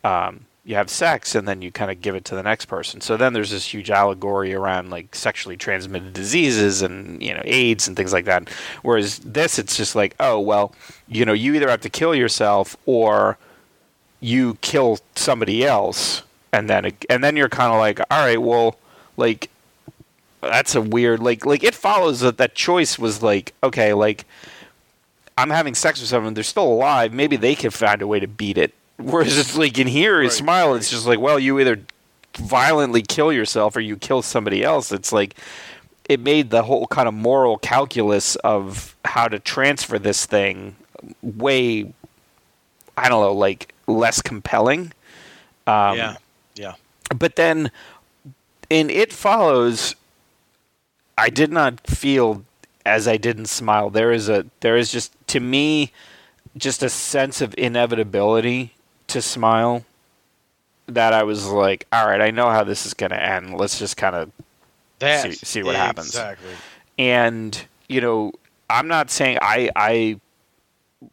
[0.04, 3.02] um you have sex and then you kind of give it to the next person.
[3.02, 7.88] So then there's this huge allegory around like sexually transmitted diseases and you know AIDS
[7.88, 8.50] and things like that.
[8.82, 10.74] Whereas this, it's just like, oh well,
[11.08, 13.38] you know, you either have to kill yourself or
[14.22, 18.78] you kill somebody else, and then and then you're kind of like, all right, well,
[19.18, 19.50] like
[20.42, 24.26] that's a weird like like it follows that that choice was like okay like
[25.38, 27.12] I'm having sex with someone, they're still alive.
[27.12, 28.74] Maybe they can find a way to beat it.
[28.98, 31.80] Whereas it's like in here, Right, smile, it's just like, well, you either
[32.38, 34.92] violently kill yourself or you kill somebody else.
[34.92, 35.36] It's like
[36.08, 40.76] it made the whole kind of moral calculus of how to transfer this thing
[41.24, 41.92] way
[42.96, 44.94] I don't know, like less compelling.
[45.66, 46.18] Um, yeah,
[46.56, 46.76] yeah.
[47.16, 47.72] But then
[48.70, 49.96] in It Follows,
[51.18, 52.44] I did not feel
[52.86, 53.90] as I didn't Smile.
[53.90, 55.92] There is a there is just to me
[56.58, 58.74] just a sense of inevitability
[59.08, 59.86] to Smile
[60.88, 63.56] that I was like, all right, I know how this is going to end.
[63.58, 64.32] Let's just kind of
[65.02, 66.08] see, see what happens.
[66.08, 66.50] Exactly.
[66.98, 68.34] And you know,
[68.70, 70.20] I'm not saying I I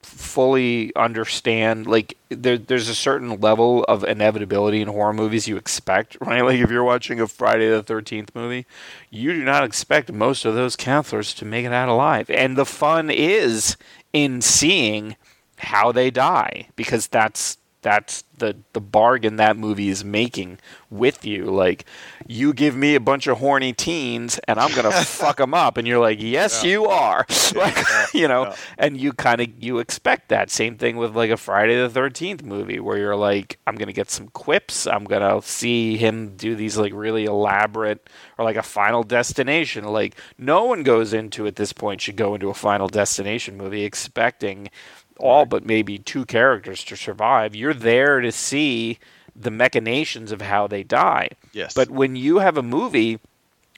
[0.03, 6.17] fully understand like there, there's a certain level of inevitability in horror movies you expect
[6.21, 8.67] right like if you're watching a friday the 13th movie
[9.11, 12.67] you do not expect most of those counselors to make it out alive and the
[12.67, 13.77] fun is
[14.13, 15.17] in seeing
[15.59, 20.59] how they die because that's that's the the bargain that movie is making
[20.91, 21.47] with you.
[21.47, 21.85] Like,
[22.33, 25.87] you give me a bunch of horny teens, and I'm gonna fuck them up, and
[25.89, 26.71] you're like, yes, Yeah.
[26.71, 27.27] you are.
[27.57, 28.57] like, yeah, you know, yeah.
[28.79, 32.45] and you kind of you expect that same thing with like a Friday the Thirteenth
[32.45, 36.79] movie, where you're like, I'm gonna get some quips, I'm gonna see him do these
[36.79, 39.85] like really elaborate or like a Final Destination.
[39.85, 43.83] Like, no one goes into at this point should go into a Final Destination movie
[43.85, 44.71] expecting
[45.19, 47.55] all but maybe two characters to survive.
[47.57, 48.99] You're there to see
[49.37, 51.31] the machinations of how they die.
[51.53, 51.75] Yes.
[51.75, 53.19] But when you have a movie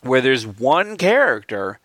[0.03, 1.79] where there's one character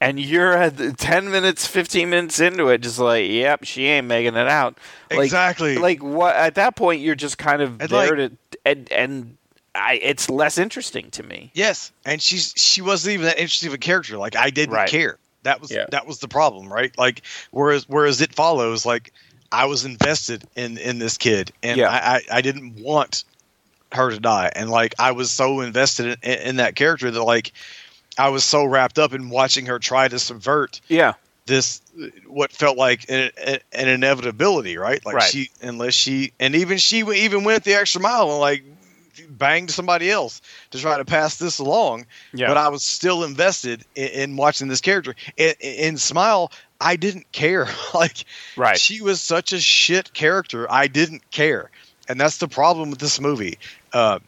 [0.00, 4.06] and you're at the 10 minutes, 15 minutes into it, just like, yep, she ain't
[4.06, 4.78] making it out.
[5.10, 5.76] Like, Exactly.
[5.76, 6.36] Like, what?
[6.36, 9.36] At that point, you're just kind of And, there like- to, and, and
[9.74, 11.50] I, it's less interesting to me.
[11.54, 14.16] Yes, and she's she wasn't even that interesting of a character.
[14.16, 14.88] Like I didn't Right.
[14.88, 15.18] care.
[15.44, 15.84] That was Yeah.
[15.90, 16.96] that was the problem, right?
[16.98, 19.12] Like whereas whereas it follows, like
[19.50, 21.88] I was invested in in this kid, and Yeah.
[21.90, 23.24] I, I I didn't want
[23.92, 27.52] her to die, and like I was so invested in, in that character that like
[28.18, 31.14] I was so wrapped up in watching her try to subvert Yeah.
[31.46, 31.80] this
[32.26, 33.30] what felt like an,
[33.72, 35.04] an inevitability, right?
[35.06, 35.30] Like Right.
[35.30, 38.64] she unless she and even she even went the extra mile and like
[39.30, 42.06] banged somebody else to try to pass this along.
[42.32, 42.48] Yeah.
[42.48, 45.14] But I was still invested in, in watching this character.
[45.36, 47.68] In, in Smile, I didn't care.
[47.94, 48.24] like
[48.56, 48.78] Right.
[48.78, 50.70] she was such a shit character.
[50.70, 51.70] I didn't care,
[52.08, 53.58] and that's the problem with this movie.
[53.92, 54.18] Uh,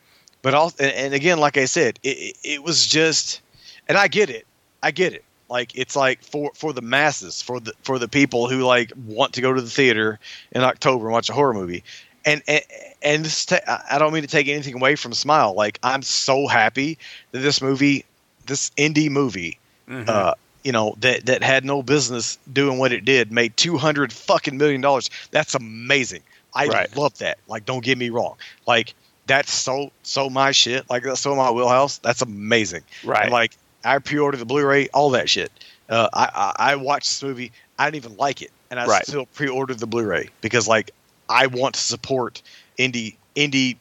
[0.42, 3.40] but also, and, and again, like I said, it, it, was just,
[3.88, 4.46] and I get it.
[4.82, 5.24] I get it.
[5.50, 9.32] Like it's like for for the masses, for the for the people who like want
[9.34, 10.18] to go to the theater
[10.52, 11.82] in October and watch a horror movie.
[12.24, 12.62] And and,
[13.02, 15.54] and this ta- I don't mean to take anything away from Smile.
[15.54, 16.98] Like I'm so happy
[17.32, 18.04] that this movie,
[18.46, 19.58] this indie movie,
[19.88, 20.08] Mhm.
[20.08, 24.12] uh, you know that that had no business doing what it did, made two hundred
[24.12, 25.10] fucking million dollars.
[25.30, 26.22] That's amazing.
[26.54, 26.96] I Right.
[26.96, 27.38] love that.
[27.46, 28.36] Like, don't get me wrong.
[28.66, 28.94] Like
[29.26, 30.88] that's so so my shit.
[30.90, 31.98] Like that's so my wheelhouse.
[31.98, 32.82] That's amazing.
[33.04, 33.24] right.
[33.24, 35.50] And, like I pre-ordered the Blu-ray, all that shit.
[35.88, 37.52] Uh, I, I I watched this movie.
[37.78, 39.04] I didn't even like it, and I Right.
[39.06, 40.90] still pre-ordered the Blu-ray because like
[41.28, 42.42] I want to support
[42.78, 43.76] indie indie,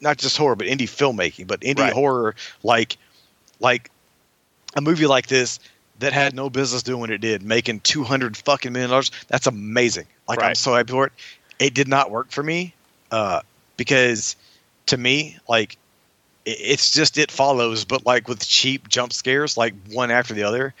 [0.00, 1.92] not just horror, but indie filmmaking, but indie Right.
[1.92, 2.98] horror like
[3.60, 3.90] like
[4.76, 5.58] a movie like this
[5.98, 9.10] that had no business doing what it did, making two hundred fucking million dollars.
[9.28, 10.06] That's amazing.
[10.28, 11.12] Like I'm so happy for it.
[11.58, 12.74] It did not work for me
[13.10, 13.40] uh,
[13.76, 14.36] because
[14.86, 15.76] to me, like
[16.44, 20.74] it's just it follows, but like with cheap jump scares, like one after the other,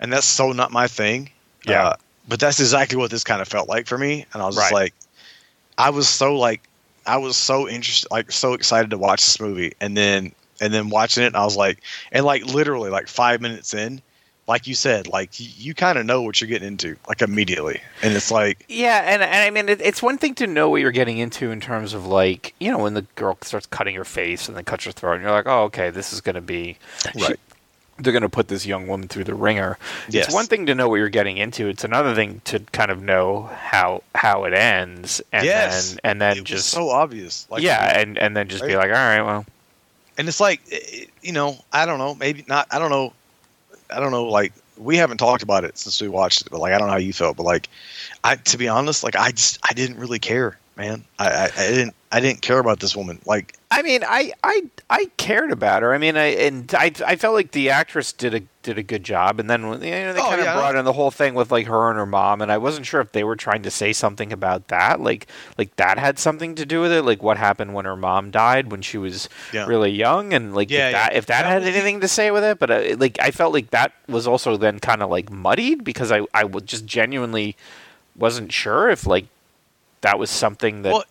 [0.00, 1.30] and that's so not my thing.
[1.66, 1.88] Yeah.
[1.88, 1.96] Uh,
[2.28, 4.72] but that's exactly what this kind of felt like for me, and I was just
[4.72, 4.94] like,
[5.76, 6.62] I was so like,
[7.06, 10.90] I was so interested, like so excited to watch this movie, and then and then
[10.90, 11.80] watching it, and I was like,
[12.12, 14.00] and like literally like five minutes in,
[14.46, 18.14] like you said, like you kind of know what you're getting into, like immediately, and
[18.14, 20.90] it's like, Yeah, and, and I mean, it, it's one thing to know what you're
[20.90, 24.48] getting into in terms of like, you know, when the girl starts cutting her face
[24.48, 26.76] and then cuts her throat, and you're like, oh, okay, this is going to be.
[27.14, 27.38] Right.
[27.98, 29.78] they're going to put this young woman through the wringer.
[30.08, 30.26] Yes.
[30.26, 31.68] It's one thing to know what you're getting into.
[31.68, 36.20] It's another thing to kind of know how how it ends, and yes, then and
[36.20, 39.22] then it just so obvious, like yeah, and and then just be like, all right,
[39.22, 39.44] well,
[40.20, 43.12] and it's like eh, you know i don't know maybe not i don't know
[43.92, 46.72] i don't know like we haven't talked about it since we watched it but like
[46.72, 47.68] i don't know how you felt but like
[48.24, 51.04] i to be honest like i just i didn't really care man.
[51.18, 54.62] I i, I didn't i didn't care about this woman like I mean, I, I
[54.90, 55.94] I cared about her.
[55.94, 59.04] I mean, I and I I felt like the actress did a did a good
[59.04, 59.38] job.
[59.38, 60.56] And then you know, they Oh, kind of yeah.
[60.56, 63.00] brought in the whole thing with like her and her mom, and I wasn't sure
[63.00, 66.66] if they were trying to say something about that, like like that had something to
[66.66, 69.66] do with it, like what happened when her mom died when she was Yeah.
[69.66, 71.18] really young, and like Yeah, if that yeah.
[71.18, 72.58] if that, That had was- anything to say with it.
[72.58, 76.10] But uh, like I felt like that was also then kind of like muddied because
[76.10, 77.56] I I would just genuinely
[78.16, 79.26] wasn't sure if like
[80.00, 81.04] that was something that Well,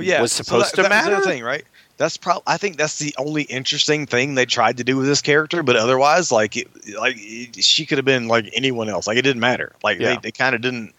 [0.00, 1.20] well yeah was so supposed that, to that the matter?
[1.24, 1.64] thing right
[1.96, 5.20] that's probably I think that's the only interesting thing they tried to do with this
[5.20, 5.62] character.
[5.62, 9.06] But otherwise, like it, like it, she could have been like anyone else.
[9.06, 9.74] Like it didn't matter.
[9.84, 10.14] Like Yeah.
[10.14, 10.94] they, they kind of didn't.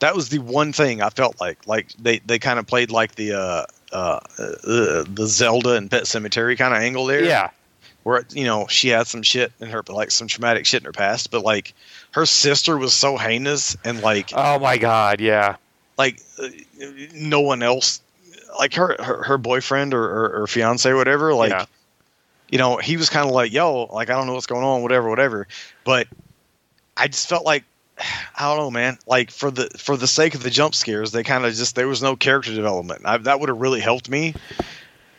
[0.00, 3.14] That was the one thing I felt like like they they kind of played like
[3.14, 7.24] the uh uh the, the Zelda and Pet Sematary kind of angle there.
[7.24, 7.48] Yeah.
[8.02, 10.92] where you know she had some shit in her like some traumatic shit in her
[10.92, 11.72] past, but like
[12.10, 15.22] her sister was so heinous and like Oh my God.
[15.22, 15.56] Yeah.
[15.96, 16.48] like uh,
[17.14, 18.02] no one else
[18.58, 21.66] like her her, her boyfriend or, or, or fiance or whatever like Yeah.
[22.50, 24.82] you know he was kind of like yo like i don't know what's going on
[24.82, 25.46] whatever whatever.
[25.84, 26.06] But
[26.96, 27.64] i just felt like
[27.98, 28.98] i don't know man.
[29.06, 31.88] Like for the for the sake of the jump scares they kind of just there
[31.88, 33.02] was no character development.
[33.04, 34.34] I, that would have really helped me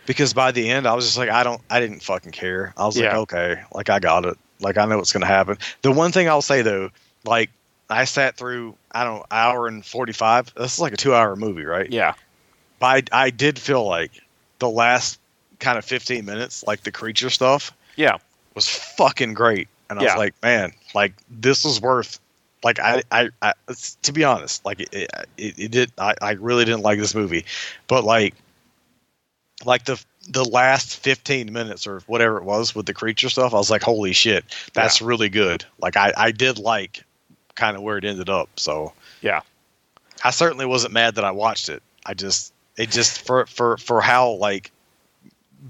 [0.05, 2.73] because by the end i was just like i don't i didn't fucking care.
[2.77, 4.37] I was like okay like i got it.
[4.59, 5.57] Like i know what's gonna happen.
[5.81, 6.91] The one thing i'll say though
[7.25, 7.49] like
[7.89, 11.35] i sat through i don't know hour and 45 this is like a two hour
[11.35, 11.91] movie right?
[11.91, 12.13] Yeah.
[12.79, 14.11] But I, I did feel like
[14.59, 15.19] the last
[15.59, 18.17] kind of 15 minutes, like the creature stuff, Yeah.
[18.53, 19.67] was fucking great.
[19.89, 20.13] And I Yeah.
[20.13, 22.19] was like, man, like this was worth.
[22.63, 23.53] Like I, I, I
[24.03, 25.91] to be honest, like it, it, it did.
[25.99, 27.45] I, I really didn't like this movie,
[27.87, 28.33] but like,
[29.63, 33.57] like the the last 15 minutes or whatever it was with the creature stuff, I
[33.57, 35.63] was like, holy shit, that's really good.
[35.79, 37.03] Like I, I did like
[37.53, 38.49] kind of where it ended up.
[38.59, 39.41] So Yeah.
[40.23, 41.83] I certainly wasn't mad that I watched it.
[42.03, 44.71] I just it just for for for how like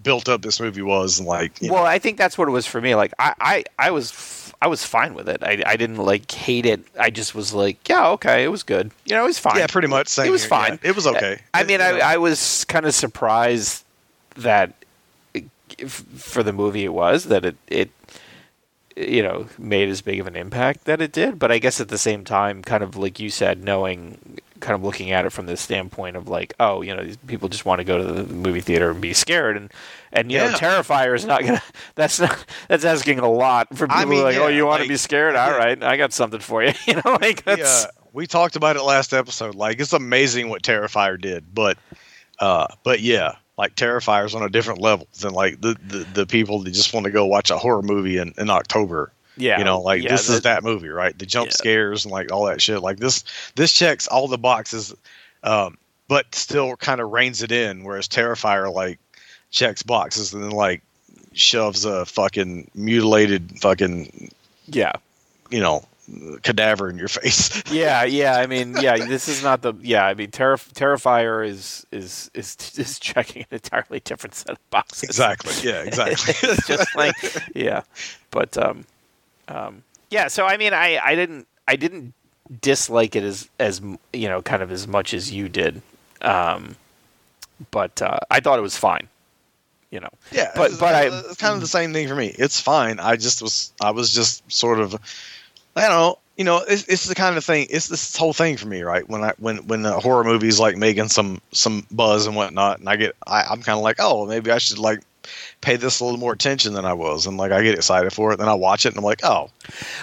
[0.04, 2.52] built up this movie was and like you know, Well, I think that's what it
[2.52, 2.96] was for me.
[2.96, 5.42] Like I, I, I was, f- I was fine with it.
[5.42, 6.84] I, I didn't like hate it.
[7.00, 8.92] I just was like, yeah, okay, it was good.
[9.06, 9.58] You know, it was fine.
[9.58, 10.10] yeah, pretty much.
[10.10, 10.80] Same It was here, fine.
[10.84, 10.90] yeah.
[10.90, 11.40] It was okay.
[11.54, 12.14] I mean, You I.
[12.14, 13.86] I was kind of surprised
[14.36, 14.74] that
[15.88, 17.90] for the movie it was that it it
[18.96, 21.40] you know made as big of an impact that it did.
[21.40, 24.84] But I guess at the same time, kind of like you said, knowing kind of
[24.84, 27.80] looking at it from the standpoint of like, oh, you know, these people just want
[27.80, 29.72] to go to the movie theater and be scared, and
[30.12, 31.62] and you know, Terrifier is not gonna.
[31.96, 32.46] That's not.
[32.68, 34.02] That's asking a lot for people.
[34.02, 35.36] I mean, like, oh, you want to like- be scared?
[35.36, 35.58] All yeah.
[35.58, 36.74] right, I got something for you.
[36.86, 37.86] You know, like that's.
[37.86, 39.56] yeah, we talked about it last episode.
[39.56, 41.78] Like it's amazing what Terrifier did, but
[42.40, 46.62] uh, but yeah, like Terrifier's on a different level than like the the, the people
[46.64, 49.12] that just want to go watch a horror movie in, in October.
[49.38, 51.18] Yeah, you know, like yeah, this is that movie, right?
[51.18, 51.54] The jump Yeah.
[51.54, 52.82] scares and like all that shit.
[52.82, 53.24] Like this,
[53.56, 54.94] this checks all the boxes,
[55.44, 57.84] um, but still kind of reins it in.
[57.84, 59.00] Whereas Terrifier like
[59.52, 60.82] checks boxes and then like
[61.34, 64.32] shoves a fucking mutilated fucking
[64.68, 64.94] yeah.
[65.50, 65.86] you know
[66.44, 67.64] cadaver in your face.
[67.72, 68.38] Yeah, yeah.
[68.38, 68.98] I mean, yeah.
[68.98, 69.74] This is not the.
[69.82, 74.70] Yeah, I mean, Terra- Terrifier is is is is checking an entirely different set of
[74.70, 75.04] boxes.
[75.10, 75.54] exactly.
[75.64, 75.82] Yeah.
[75.82, 76.34] Exactly.
[76.50, 77.16] it's just like,
[77.56, 77.82] yeah.
[78.32, 78.86] But um,
[79.48, 80.28] um, yeah.
[80.28, 82.14] So I mean, I I didn't I didn't
[82.62, 83.82] dislike it as as
[84.14, 85.82] you know kind of as much as you did.
[86.22, 86.76] Um,
[87.72, 89.08] but uh, I thought it was fine.
[89.92, 90.10] You know.
[90.32, 92.28] Yeah, But- it's, but I- it's kind of the same thing for me.
[92.38, 93.00] It's fine.
[93.00, 94.94] I just was I was just sort of
[95.76, 96.18] I don't know.
[96.38, 97.66] You know, it's, it's the kind of thing.
[97.70, 99.08] It's this whole thing for me, right?
[99.08, 102.90] When I when when the horror movies like making some some buzz and whatnot, and
[102.90, 105.00] I get I, I'm kind of like, oh, maybe I should like
[105.62, 108.32] pay this a little more attention than I was, and like I get excited for
[108.34, 108.38] it.
[108.38, 109.50] Then I watch it, and I'm like, oh,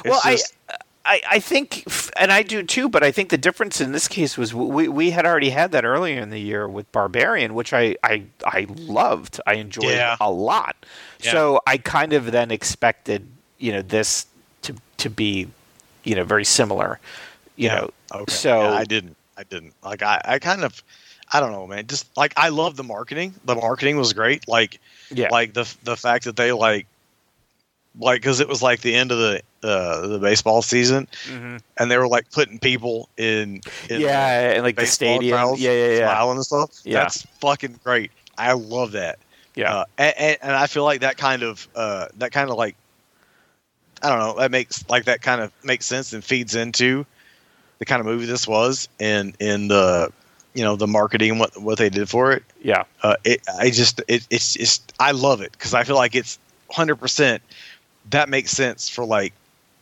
[0.04, 1.84] well, just- I, I, I think,
[2.16, 2.88] and I do too.
[2.88, 5.84] But I think the difference in this case was we we had already had that
[5.84, 9.40] earlier in the year with Barbarian, which I I, I loved.
[9.46, 10.16] I enjoyed Yeah.
[10.20, 10.76] a lot.
[11.20, 11.32] Yeah.
[11.32, 13.26] So I kind of then expected
[13.58, 14.26] you know this
[14.62, 15.48] to to be
[16.04, 17.00] you know very similar.
[17.56, 17.74] You Yeah.
[17.80, 18.32] know, Okay.
[18.32, 19.16] so I didn't.
[19.36, 19.74] I didn't.
[19.82, 20.82] Like I, I kind of
[21.32, 21.86] I don't know, man.
[21.86, 23.34] Just like I love the marketing.
[23.44, 24.46] The marketing was great.
[24.48, 26.86] Like yeah, like the the fact that they like
[27.98, 31.90] like because it was like the end of the uh the baseball season hmm and
[31.90, 35.88] they were like putting people in, in yeah, and like the stadium, crowds yeah, yeah,
[35.88, 37.00] yeah, smiling and stuff Yeah.
[37.00, 39.18] that's fucking great i love that
[39.54, 42.76] yeah, uh, and, and, i feel like that kind of uh that kind of like
[44.02, 47.04] i don't know that makes like that kind of makes sense and feeds into
[47.78, 50.10] the kind of movie this was and in the
[50.54, 53.70] you know the marketing and what what they did for it yeah, uh, it, I
[53.70, 56.38] just it, it's just I love it because I feel like it's
[56.70, 57.42] hundred percent
[58.10, 59.32] that makes sense for like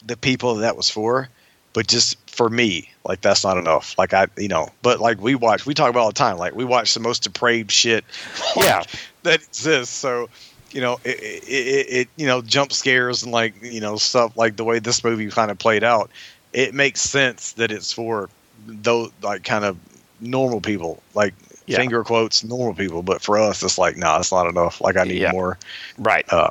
[0.07, 1.29] the people that was for,
[1.73, 3.97] but just for me, like that's not enough.
[3.99, 6.39] Like I, you know, but like we watch, we talk about all the time.
[6.39, 8.05] Like we watch the most depraved shit,
[8.57, 8.83] like, Yeah.
[9.25, 9.95] that exists.
[9.95, 10.29] So
[10.71, 14.37] you know, it, it, it, it you know jump scares and like you know stuff
[14.37, 16.11] like the way this movie kind of played out.
[16.53, 18.29] It makes sense that it's for
[18.67, 19.77] those like kind of
[20.21, 21.35] normal people, like
[21.67, 21.77] Yeah.
[21.77, 23.03] finger quotes normal people.
[23.03, 24.81] But for us, it's like, nah, it's not enough.
[24.81, 25.33] Like I need Yeah.
[25.33, 25.59] more.
[25.99, 26.51] right, Uh,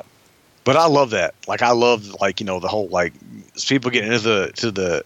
[0.64, 1.34] but I love that.
[1.48, 3.12] Like I love like you know the whole like
[3.66, 5.04] people getting into the to the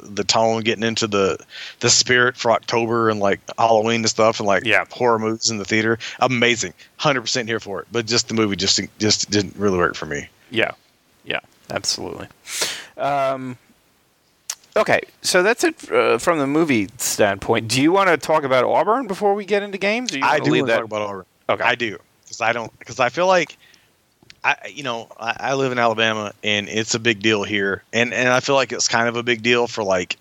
[0.00, 1.38] the tone, getting into the
[1.80, 4.84] the spirit for October and like Halloween and stuff, and like Yeah.
[4.90, 5.98] horror movies in the theater.
[6.20, 7.88] Amazing, hundred percent here for it.
[7.92, 10.28] But just the movie just just didn't really work for me.
[10.50, 10.70] Yeah,
[11.24, 11.40] yeah,
[11.70, 12.28] absolutely.
[12.96, 13.56] Um,
[14.78, 17.68] okay, so that's it uh, from the movie standpoint.
[17.68, 20.14] Do you want to talk about Auburn before we get into games?
[20.14, 20.76] Or you I do leave want to that?
[20.78, 21.24] talk about Auburn.
[21.50, 21.64] Okay.
[21.64, 23.56] I do because I don't because I feel like
[24.44, 28.12] I you know I, I live in Alabama and it's a big deal here and
[28.14, 30.16] and I feel like it's kind of a big deal for like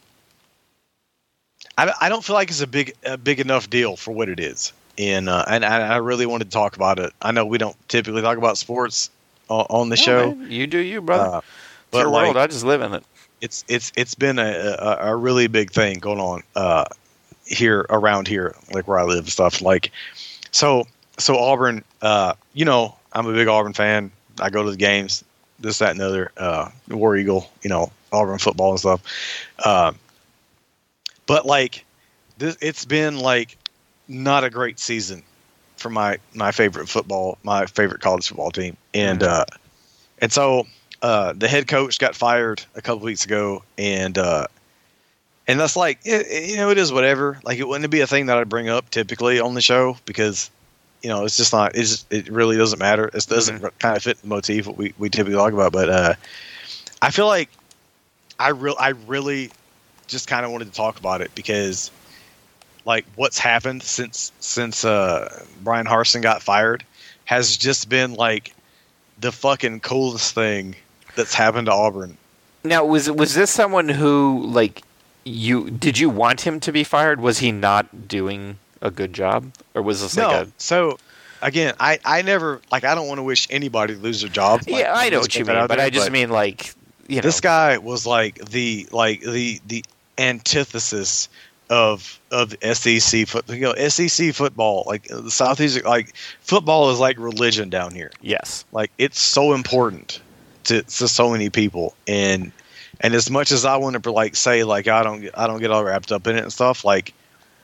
[1.78, 4.40] I, I don't feel like it's a big a big enough deal for what it
[4.40, 7.14] is and uh, and I, I really wanted to talk about it.
[7.22, 9.10] I know we don't typically talk about sports
[9.50, 11.36] on, on the No, show, man, you do you, brother.
[11.36, 11.46] uh, it's
[11.92, 12.38] but your like, world.
[12.38, 13.04] I just live in it.
[13.42, 16.86] It's it's it's been a, a, a really big thing going on uh,
[17.46, 19.62] here around here, like where I live and stuff.
[19.62, 19.92] Like,
[20.52, 24.12] so so Auburn, uh, you know, I'm a big Auburn fan.
[24.40, 25.24] I go to the games,
[25.60, 26.32] this, that, and the other.
[26.38, 29.02] Uh, War Eagle, you know, Auburn football and stuff.
[29.64, 29.94] Uh,
[31.26, 31.86] but like,
[32.38, 33.58] this, it's been like
[34.08, 35.24] not a great season
[35.76, 39.46] for my my favorite football, my favorite college football team, and uh,
[40.20, 40.66] and so
[41.02, 44.48] uh, the head coach got fired a couple weeks ago, and uh,
[45.48, 47.40] and that's like it, you know it is whatever.
[47.44, 50.50] Like it wouldn't be a thing that I'd bring up typically on the show because
[51.02, 51.76] you know it's just not.
[51.76, 53.08] It's it really doesn't matter.
[53.08, 55.72] It doesn't kind of fit the motif what we we typically talk about.
[55.72, 56.14] But uh,
[57.02, 57.50] I feel like
[58.40, 59.52] I real I really
[60.08, 61.92] just kind of wanted to talk about it because
[62.86, 66.84] like what's happened since since uh, Bryan Harsin got fired
[67.26, 68.54] has just been like
[69.20, 70.76] the fucking coolest thing
[71.18, 72.16] that's happened to Auburn.
[72.64, 74.84] Now, was was this someone who like
[75.26, 75.70] you?
[75.70, 77.20] Did you want him to be fired?
[77.20, 80.52] Was he not doing a good job, or was this no, like a?
[80.58, 80.98] so
[81.42, 84.62] again, I I never like I don't want to wish anybody to lose their job.
[84.62, 86.74] Like, Yeah, I know what you mean, but there, I just mean like
[87.08, 87.22] you know.
[87.22, 89.84] this guy was like the like the the
[90.18, 91.30] antithesis
[91.70, 97.18] of of SEC foot you know SEC football like the southeast like football is like
[97.20, 98.64] religion down here yes.
[98.72, 100.22] like it's so important
[100.68, 101.96] to, to so many people.
[102.08, 102.52] And
[103.02, 105.72] and as much as I want to like say like I don't I don't get
[105.72, 107.14] all wrapped up in it and stuff like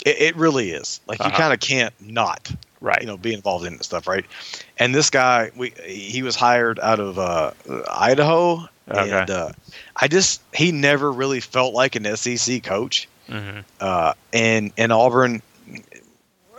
[0.06, 1.00] it, it really is.
[1.08, 1.38] Like you Uh-huh.
[1.38, 2.52] kind of can't not
[2.82, 3.00] Right.
[3.02, 4.26] you know be involved in it and stuff right?
[4.78, 7.52] And this guy we he was hired out of uh,
[7.90, 8.68] Idaho.
[8.92, 9.12] Okay.
[9.12, 9.52] and uh,
[9.96, 13.08] I just he never really felt like an SEC coach.
[13.30, 15.42] Hmm uh, and and Auburn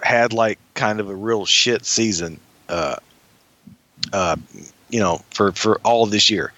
[0.02, 2.96] had like kind of a real shit season, uh,
[4.12, 4.36] uh,
[4.94, 6.52] you know, for for all of this year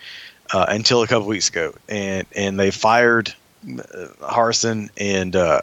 [0.52, 3.32] uh, until a couple weeks ago, and and they fired
[3.66, 5.62] uh, Harsin, and uh,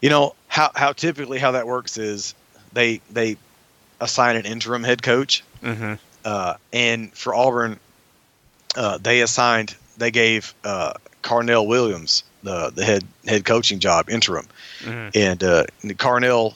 [0.00, 2.34] you know how how typically how that works is
[2.72, 3.36] they they
[4.00, 7.78] assign an interim head coach, hmm uh, and for Auburn,
[8.74, 14.46] uh, they assigned they gave uh, Carnell Williams the the head head coaching job interim,
[14.82, 16.54] hmm and uh, Carnell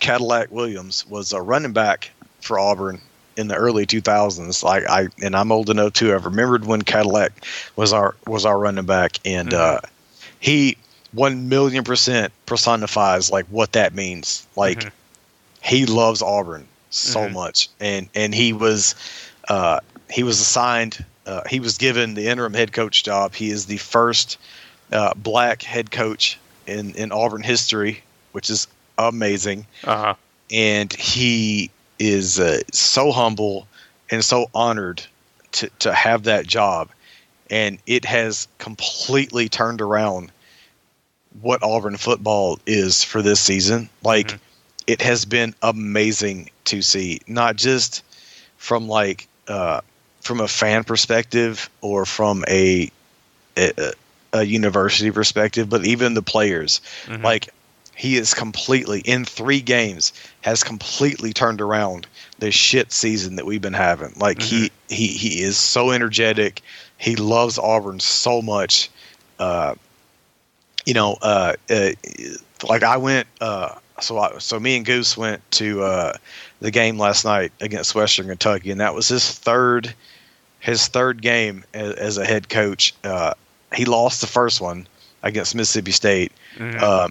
[0.00, 2.10] Cadillac Williams was a running back
[2.40, 3.02] for Auburn
[3.40, 4.62] in the early 2000s.
[4.62, 7.44] Like I and I'm old enough to have remembered when Cadillac
[7.76, 9.80] was our was our running back, and uh,
[10.40, 10.78] he
[11.12, 14.46] one million percent personifies like what that means.
[14.56, 14.92] Like Mhm.
[15.62, 17.32] he loves Auburn so Mhm.
[17.32, 18.94] much, and and he was
[19.48, 19.80] uh,
[20.10, 21.04] he was assigned.
[21.26, 23.34] Uh, he was given the interim head coach job.
[23.34, 24.38] He is the first
[24.92, 28.68] uh, black head coach in in Auburn history, which is
[28.98, 29.66] amazing.
[29.84, 30.14] Uh huh.
[30.50, 31.70] And he
[32.00, 33.68] is uh, so humble
[34.10, 35.02] and so honored
[35.52, 36.88] to to have that job,
[37.48, 40.32] and it has completely turned around
[41.40, 43.88] what Auburn football is for this season.
[44.02, 44.38] Like Mhm.
[44.88, 48.02] it has been amazing to see, not just
[48.56, 49.80] from like uh,
[50.22, 52.90] from a fan perspective or from a,
[53.56, 53.92] a
[54.32, 56.80] a university perspective, but even the players.
[57.06, 57.22] Mhm.
[57.22, 57.48] Like
[58.00, 62.06] he is completely in three games has completely turned around
[62.38, 64.14] the shit season that we've been having.
[64.16, 66.62] Like he he he is so energetic.
[66.96, 68.88] He loves Auburn so much.
[69.38, 69.74] Uh,
[70.86, 71.90] you know, uh, uh,
[72.66, 73.26] like I went.
[73.38, 76.12] Uh, so I, so me and Goose went to uh,
[76.60, 79.94] the game last night against Western Kentucky, and that was his third
[80.60, 82.94] his third game as, as a head coach.
[83.04, 83.34] Uh,
[83.74, 84.86] he lost the first one
[85.22, 87.10] against Mississippi State, Mhm.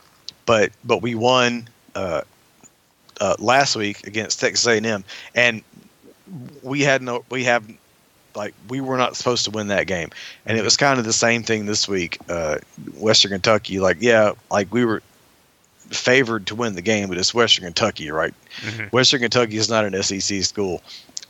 [0.49, 2.21] But but we won uh,
[3.21, 5.03] uh, last week against Texas A&M,
[5.35, 5.61] and
[6.63, 7.63] we had no we have
[8.33, 10.09] like we were not supposed to win that game,
[10.47, 12.17] and it was kind of the same thing this week.
[12.27, 12.57] Uh,
[12.95, 15.03] Western Kentucky, like yeah, like we were
[15.91, 18.33] favored to win the game, but it's Western Kentucky, right?
[18.61, 18.91] Mhm.
[18.91, 20.81] Western Kentucky is not an SEC school.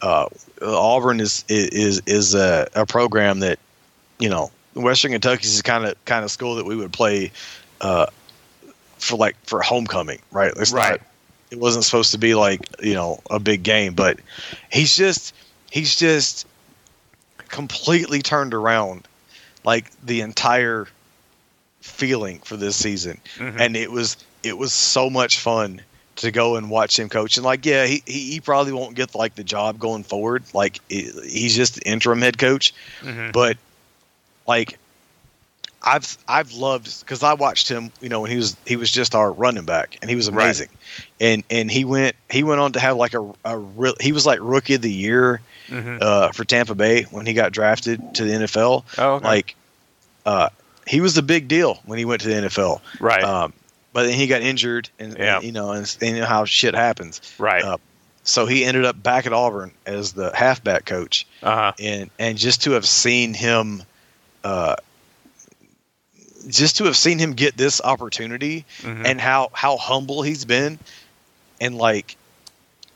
[0.02, 0.28] Uh,
[0.62, 3.60] Auburn is is is a, a program that
[4.18, 7.34] you know Western Kentucky is kind of kind of school that we would play
[7.82, 8.06] uh,
[9.00, 10.54] for like for homecoming, right?
[10.58, 10.92] It's Right.
[10.92, 11.02] Not,
[11.52, 14.20] it wasn't supposed to be like you know a big game, but
[14.72, 15.34] he's just
[15.72, 16.46] he's just
[17.48, 19.08] completely turned around
[19.64, 20.88] like the entire
[21.82, 23.60] feeling for this season, Mhm.
[23.60, 25.82] and it was it was so much fun
[26.18, 27.38] to go and watch him coach.
[27.38, 30.44] And like, yeah, he he, he probably won't get like the job going forward.
[30.54, 33.32] Like he- he's just the interim head coach, Mhm.
[33.32, 33.58] but
[34.48, 34.78] like
[35.82, 39.16] I've I've loved because I watched him, you know, when he was he was just
[39.16, 40.44] our running back and he was Right.
[40.46, 40.70] amazing,
[41.22, 44.26] and and he went he went on to have like a a real he was
[44.26, 46.02] like rookie of the year Mhm.
[46.02, 48.84] uh, for Tampa Bay when he got drafted to the NFL.
[48.98, 49.26] Oh, okay.
[49.26, 49.56] Like,
[50.26, 50.50] uh,
[50.88, 52.82] he was a big deal when he went to the NFL.
[53.00, 53.54] right, Um,
[53.94, 55.36] but then he got injured, and, Yeah.
[55.36, 57.22] and, you know, and, and you know how shit happens.
[57.38, 57.64] right.
[57.64, 57.78] uh,
[58.24, 61.72] So he ended up back at Auburn as the halfback coach, Uh huh.
[61.80, 63.84] and and just to have seen him,
[64.44, 64.76] uh,
[66.50, 69.06] just to have seen him get this opportunity, Mhm.
[69.06, 70.80] and how how humble he's been,
[71.62, 72.16] and like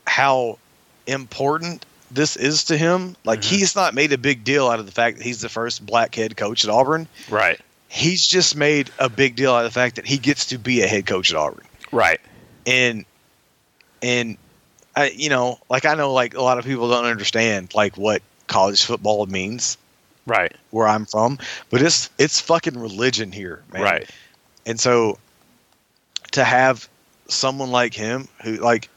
[0.06, 0.58] how
[1.06, 3.16] important this is to him.
[3.24, 3.44] Like Mhm.
[3.44, 6.14] he's not made a big deal out of the fact that he's the first black
[6.14, 7.08] head coach at Auburn.
[7.28, 10.58] right, He's just made a big deal out of the fact that he gets to
[10.58, 11.64] be a head coach at Auburn.
[11.92, 12.20] right.
[12.66, 13.04] And
[14.02, 14.36] and
[14.96, 18.22] I you know, like I know like a lot of people don't understand like what
[18.46, 19.76] college football means
[20.26, 21.38] Right, where I'm from,
[21.70, 23.82] but it's it's fucking religion here, man.
[23.82, 24.10] right,
[24.66, 25.18] And so
[26.32, 26.88] to have
[27.28, 28.88] someone like him who like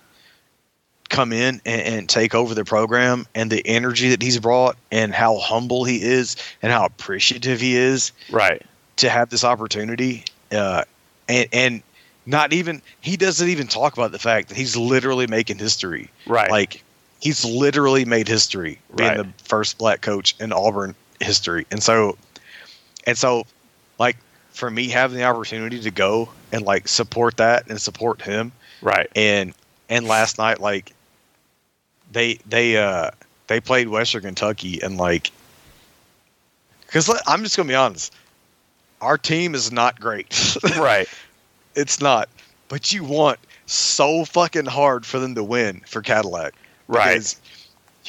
[1.09, 5.13] come in and, and take over the program and the energy that he's brought and
[5.13, 8.61] how humble he is and how appreciative he is right.
[8.97, 10.83] to have this opportunity uh,
[11.29, 11.83] and and
[12.25, 16.51] not even he doesn't even talk about the fact that he's literally making history Right.
[16.51, 16.83] like
[17.21, 19.17] he's literally made history being Right.
[19.17, 21.65] the first black coach in Auburn history.
[21.71, 22.17] And so
[23.05, 23.45] and so
[23.99, 24.17] like
[24.51, 28.51] for me having the opportunity to go and like support that and support him
[28.81, 29.07] right.
[29.15, 29.53] and
[29.89, 30.93] and last night like
[32.11, 33.11] they they uh
[33.47, 35.31] they played Western Kentucky and like
[36.87, 38.13] cuz I'm just to be honest
[39.01, 40.57] our team is not great.
[40.77, 41.07] right.
[41.75, 42.29] it's not.
[42.67, 46.55] But you want so fucking hard for them to win for Cadillac.
[46.87, 47.13] Right.
[47.13, 47.39] Because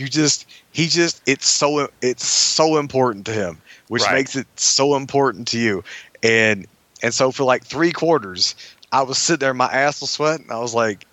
[0.01, 4.15] you just he just it's so it's so important to him, which Right.
[4.15, 5.83] makes it so important to you.
[6.23, 6.67] And
[7.03, 8.55] and so for like three quarters,
[8.93, 10.51] I was sitting there, my ass was sweating.
[10.51, 11.07] I was like,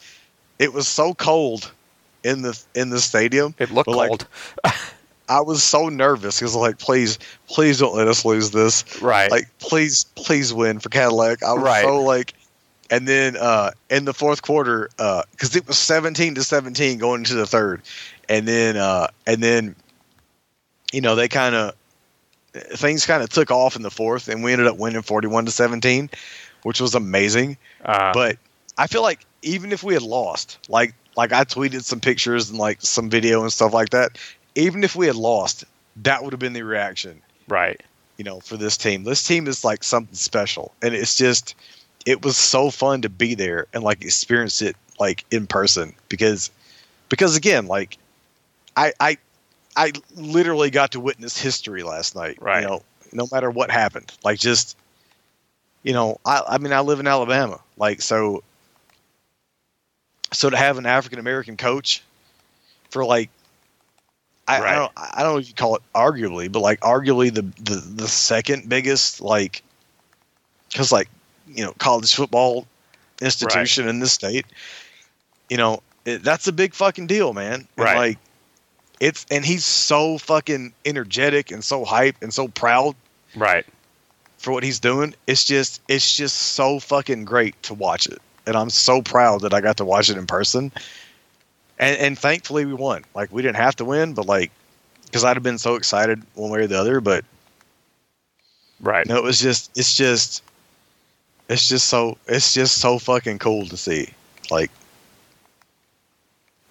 [0.59, 1.71] it was so cold
[2.23, 3.55] in the in the stadium.
[3.59, 4.27] It looked like, cold.
[5.29, 7.17] I was so nervous because like, please,
[7.47, 9.31] please don't let us lose this right.
[9.31, 11.43] like please please win for Cadillac.
[11.43, 11.83] I was Right.
[11.83, 12.33] so like
[12.91, 17.21] and then uh in the fourth quarter uh cuz it was 17 to 17 going
[17.21, 17.81] into the third.
[18.29, 19.75] And then uh and then
[20.91, 21.75] you know, they kind of
[22.53, 25.51] things kind of took off in the fourth and we ended up winning 41 to
[25.51, 26.09] 17,
[26.63, 27.57] which was amazing.
[27.83, 28.37] uh, But
[28.77, 32.59] I feel like even if we had lost, like like I tweeted some pictures and
[32.59, 34.17] like some video and stuff like that,
[34.55, 35.63] even if we had lost,
[35.97, 37.81] that would have been the reaction right.
[38.17, 39.03] you know, for this team.
[39.03, 41.55] This team is like something special, and it's just
[42.05, 46.51] it was so fun to be there and like experience it like in person because
[47.09, 47.97] because again, like
[48.75, 49.17] I I
[49.75, 52.37] I literally got to witness history last night.
[52.41, 52.61] Right.
[52.61, 54.77] You know, no matter what happened, like just
[55.83, 58.43] you know, I I mean I live in Alabama, like so
[60.33, 62.03] so to have an African American coach
[62.89, 63.29] for like
[64.47, 64.71] I, Right.
[64.71, 67.75] I don't I don't know if you call it arguably, but like arguably the the,
[67.75, 69.63] the second biggest like
[70.69, 71.09] because like
[71.47, 72.67] you know college football
[73.21, 74.45] institution in this state,
[75.49, 77.67] you know it, that's a big fucking deal, man.
[77.77, 77.95] And Right.
[77.95, 78.19] like
[79.05, 82.95] it's and he's so fucking energetic and so hype and so proud
[83.35, 83.63] Right.
[84.39, 85.13] for what he's doing.
[85.27, 89.53] It's just it's just so fucking great to watch it, and I'm so proud that
[89.53, 90.71] I got to watch it in person.
[91.77, 93.05] And and thankfully we won.
[93.13, 94.51] Like we didn't have to win, but like
[95.05, 96.99] because I'd have been so excited one way or the other.
[96.99, 97.23] But
[98.81, 99.05] Right.
[99.05, 100.41] no, it was just it's just
[101.47, 104.09] it's just so it's just so fucking cool to see.
[104.49, 104.71] Like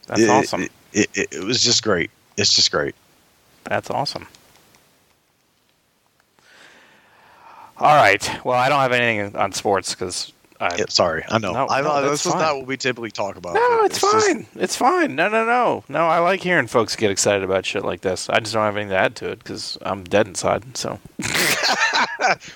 [0.09, 0.62] That's it, awesome.
[0.62, 0.72] It,
[1.14, 2.11] it, it was just great.
[2.37, 2.95] It's just great.
[3.64, 4.26] That's awesome.
[7.78, 8.45] All right.
[8.45, 10.76] Well, I don't have anything on sports because I.
[10.76, 11.53] Yeah, sorry, I know.
[11.53, 12.43] No, I no, know that's this is fine.
[12.43, 13.55] not what we typically talk about.
[13.55, 14.47] no, but it's, just- fine.
[14.57, 15.16] It's fine.
[15.16, 16.07] No, no, no, no.
[16.07, 18.28] I like hearing folks get excited about shit like this.
[18.30, 20.76] I just don't have anything to add to it because I'm dead inside.
[20.76, 21.01] So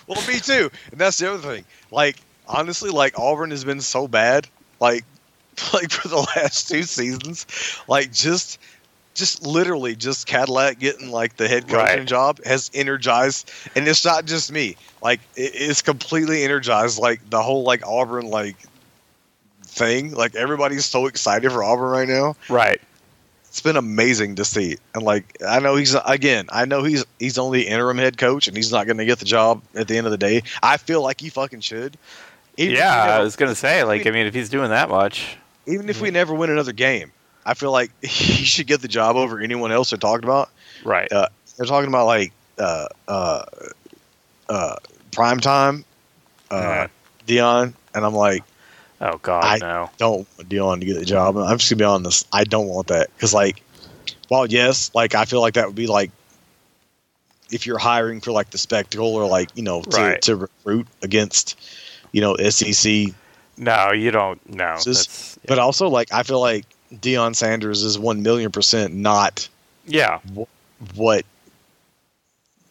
[0.07, 0.71] well, me too.
[0.93, 1.65] And that's the other thing.
[1.91, 2.17] Like,
[2.47, 4.47] honestly, like Auburn has been so bad.
[4.79, 5.05] Like,
[5.75, 7.47] like for the last two seasons,
[7.89, 8.61] like just
[9.19, 12.07] just literally just Cadillac getting like the head coaching Right.
[12.07, 14.77] job has energized, and it's not just me.
[15.03, 16.99] Like it, it's completely energized.
[16.99, 18.57] Like the whole like Auburn like
[19.63, 20.15] thing.
[20.15, 22.37] Like everybody's so excited for Auburn right now.
[22.49, 22.81] Right.
[23.49, 24.77] It's been amazing to see.
[24.95, 28.57] And like I know he's again, I know he's he's only interim head coach, and
[28.57, 30.43] he's not going to get the job at the end of the day.
[30.63, 31.97] I feel like he fucking should.
[32.57, 34.89] Even if we yeah, I was gonna say, like, I mean, if he's doing that
[34.89, 36.15] much, even if we mm.
[36.15, 37.13] never win another game,
[37.49, 40.51] I feel like he should get the job over anyone else they're talking about.
[40.85, 41.11] right?
[41.11, 43.43] Uh, They're talking about like uh, uh,
[44.49, 44.77] uh,
[45.13, 45.85] prime time,
[46.51, 46.87] uh.
[47.27, 48.43] Deion, and I'm like,
[49.01, 49.91] oh God, I- no.
[49.99, 51.37] don't want Deion to get the job.
[51.37, 52.27] I'm just gonna be honest.
[52.33, 53.63] I don't want that because like,
[54.29, 56.11] while yes, like I feel like that would be like
[57.51, 60.23] if you're hiring for like the spectacle or like you know to, Right.
[60.23, 61.59] to recruit against
[62.13, 63.09] you know SEC
[63.59, 64.41] No, you don't.
[64.49, 69.49] No, that's, But also, like, I feel like Deion Sanders is one million percent not
[69.87, 70.21] yeah,
[70.95, 71.25] what,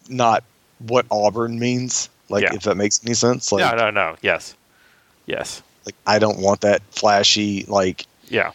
[0.08, 0.44] not
[0.86, 2.08] what Auburn means.
[2.28, 2.54] Like, Yeah.
[2.54, 3.50] if that makes any sense.
[3.52, 4.16] Like, no, no, no.
[4.22, 4.54] Yes,
[5.26, 8.52] yes, like I don't want that flashy, like yeah,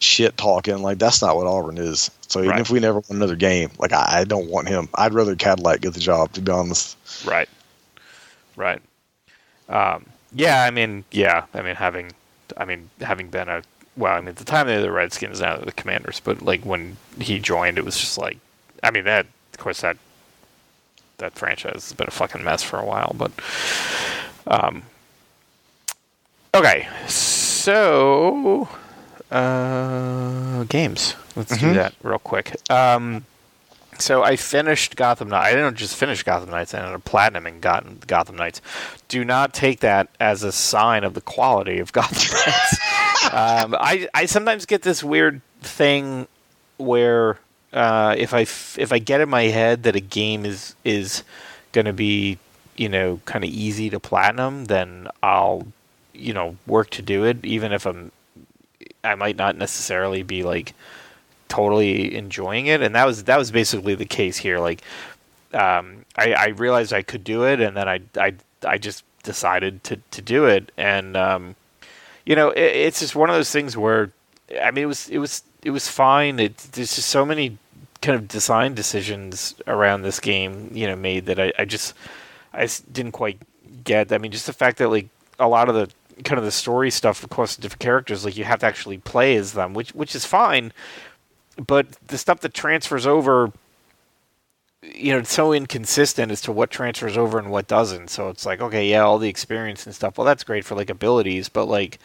[0.00, 0.78] shit talking.
[0.82, 2.10] Like, that's not what Auburn is.
[2.28, 2.60] So even Right.
[2.60, 4.88] if we never win another game, like I, I don't want him.
[4.94, 6.32] I'd rather Cadillac get the job.
[6.32, 6.96] To be honest.
[7.24, 7.48] right,
[8.56, 8.80] right.
[9.68, 12.10] Um, yeah, I mean, yeah, I mean, having,
[12.56, 13.62] I mean, having been a
[13.96, 16.42] well, I mean, at the time they were the Redskins, now they're the Commanders, but
[16.42, 18.38] like when he joined, it was just like,
[18.82, 19.96] I mean, that of course that
[21.18, 23.30] that franchise has been a fucking mess for a while, but
[24.46, 24.82] um,
[26.54, 28.68] okay, so
[29.30, 31.14] uh, games.
[31.36, 31.74] Let's do Mhm.
[31.74, 32.56] that real quick.
[32.70, 33.24] Um,
[33.98, 35.46] so I finished Gotham Knights.
[35.46, 36.74] I didn't just finish Gotham Knights.
[36.74, 38.60] I ended up platinum in Gotham, Gotham Knights.
[39.08, 42.16] Do not take that as a sign of the quality of Gotham
[42.46, 42.78] Knights.
[43.30, 46.26] Um, I I sometimes get this weird thing
[46.78, 47.38] where
[47.72, 51.22] uh, if I f- if I get in my head that a game is is
[51.72, 52.38] going to be
[52.76, 55.66] you know kind of easy to platinum, then I'll
[56.12, 58.12] you know work to do it, even if I'm
[59.04, 60.74] I might not necessarily be like
[61.48, 64.58] totally enjoying it, and that was that was basically the case here.
[64.58, 64.82] Like,
[65.52, 68.34] um, I, I realized I could do it, and then I I
[68.66, 71.56] I just decided to to do it, and um,
[72.24, 74.10] you know, it, it's just one of those things where
[74.62, 76.38] I mean, it was it was it was fine.
[76.38, 77.58] It, there's just so many
[78.00, 81.94] kind of design decisions around this game, you know, made that I, I just
[82.52, 83.38] I s- didn't quite
[83.84, 84.12] get.
[84.12, 85.08] I mean, just the fact that like
[85.38, 85.90] a lot of the
[86.24, 89.52] kind of the story stuff, across different characters, like you have to actually play as
[89.52, 90.72] them, which which is fine.
[91.66, 93.52] But the stuff that transfers over,
[94.82, 98.08] you know, it's so inconsistent as to what transfers over and what doesn't.
[98.08, 100.18] So it's like, okay, yeah, all the experience and stuff.
[100.18, 101.98] Well, that's great for like abilities, but like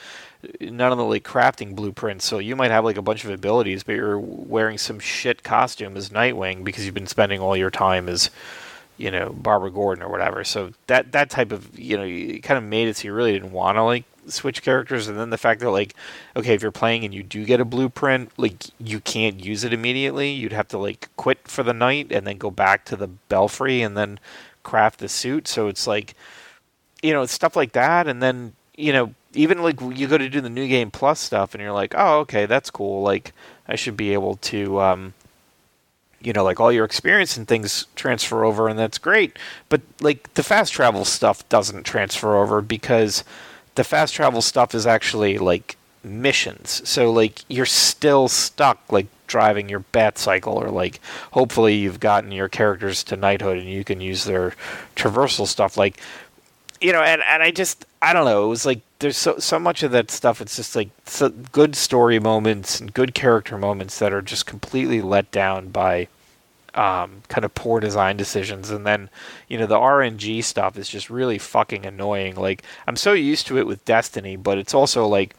[0.62, 2.26] none of the like crafting blueprints.
[2.26, 5.98] So you might have like a bunch of abilities, but you're wearing some shit costume
[5.98, 8.30] as Nightwing because you've been spending all your time as
[8.98, 10.44] you know Barbara Gordon or whatever.
[10.44, 13.34] So that that type of you know you kind of made it so you really
[13.34, 15.96] didn't want to like switch characters, and then the fact that like
[16.36, 19.74] okay if you're playing and you do get a blueprint, like you can't use it
[19.74, 20.32] immediately.
[20.32, 23.82] You'd have to like quit for the night and then go back to the belfry
[23.82, 24.20] and then
[24.64, 25.48] craft the suit.
[25.48, 26.16] So it's like
[27.02, 30.42] you know stuff like that, and then you know even like you go to do
[30.42, 33.02] the new game plus stuff, and you're like oh okay that's cool.
[33.02, 33.34] Like
[33.68, 34.82] I should be able to.
[34.82, 35.14] um
[36.20, 39.38] you know, like all your experience and things transfer over, and that's great.
[39.70, 43.24] But like the fast travel stuff doesn't transfer over because
[43.78, 46.82] the fast travel stuff is actually like missions.
[46.88, 51.00] So like you're still stuck like driving your bat cycle, or like
[51.32, 54.54] hopefully you've gotten your characters to knighthood and you can use their
[54.96, 55.78] traversal stuff.
[55.78, 56.00] Like
[56.82, 58.46] you know, and and I just I don't know.
[58.46, 60.42] It was like there's so so much of that stuff.
[60.42, 65.02] It's just like so good story moments and good character moments that are just completely
[65.02, 66.08] let down by
[66.74, 68.70] um, kind of poor design decisions.
[68.70, 69.10] And then
[69.48, 72.36] you know the RNG stuff is just really fucking annoying.
[72.36, 75.36] Like I'm so used to it with Destiny, but it's also like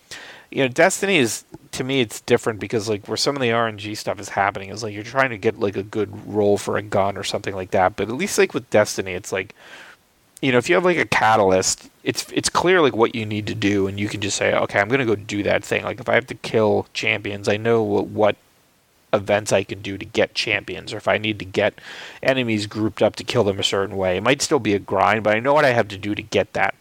[0.50, 3.96] you know Destiny is to me it's different because like where some of the RNG
[3.96, 6.82] stuff is happening is like you're trying to get like a good roll for a
[6.82, 7.96] gun or something like that.
[7.96, 9.54] But at least like with Destiny, it's like
[10.40, 13.46] you know, if you have like a catalyst, it's it's clear like what you need
[13.48, 15.84] to do, and you can just say, okay, I'm gonna go do that thing.
[15.84, 18.36] Like if I have to kill champions, I know what, what
[19.12, 21.80] events I can do to get champions, or if I need to get
[22.22, 24.16] enemies grouped up to kill them a certain way.
[24.16, 26.22] It might still be a grind, but I know what I have to do to
[26.22, 26.74] get that.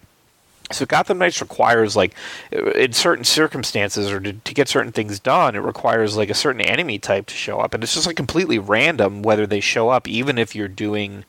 [0.69, 2.13] So Gotham Knights requires like
[2.51, 6.61] in certain circumstances or to, to get certain things done, it requires like a certain
[6.61, 10.07] enemy type to show up, and it's just like completely random whether they show up,
[10.07, 11.23] even if you're doing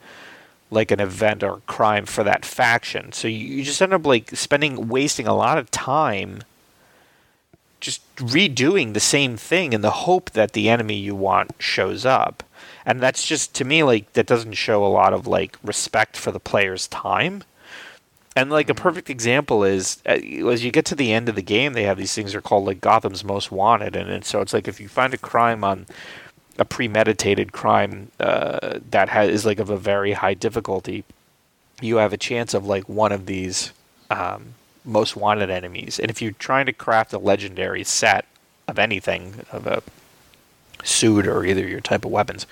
[0.70, 3.12] like an event or crime for that faction.
[3.12, 6.42] So you, you just end up like spending wasting a lot of time
[7.80, 12.42] just redoing the same thing in the hope that the enemy you want shows up.
[12.84, 16.32] And that's just to me like that doesn't show a lot of like respect for
[16.32, 17.44] the player's time.
[18.34, 20.12] And like a perfect example is uh,
[20.50, 22.42] as you get to the end of the game, they have these things that are
[22.42, 25.64] called like Gotham's Most Wanted, and, and so it's like if you find a crime
[25.64, 25.86] on
[26.56, 31.04] a premeditated crime uh, that has is like of a very high difficulty,
[31.80, 33.72] you have a chance of like one of these
[34.10, 34.54] um,
[34.84, 35.98] most wanted enemies.
[35.98, 38.26] And if you're trying to craft a legendary set
[38.66, 39.82] of anything, of a
[40.84, 42.46] suit or either your type of weapons,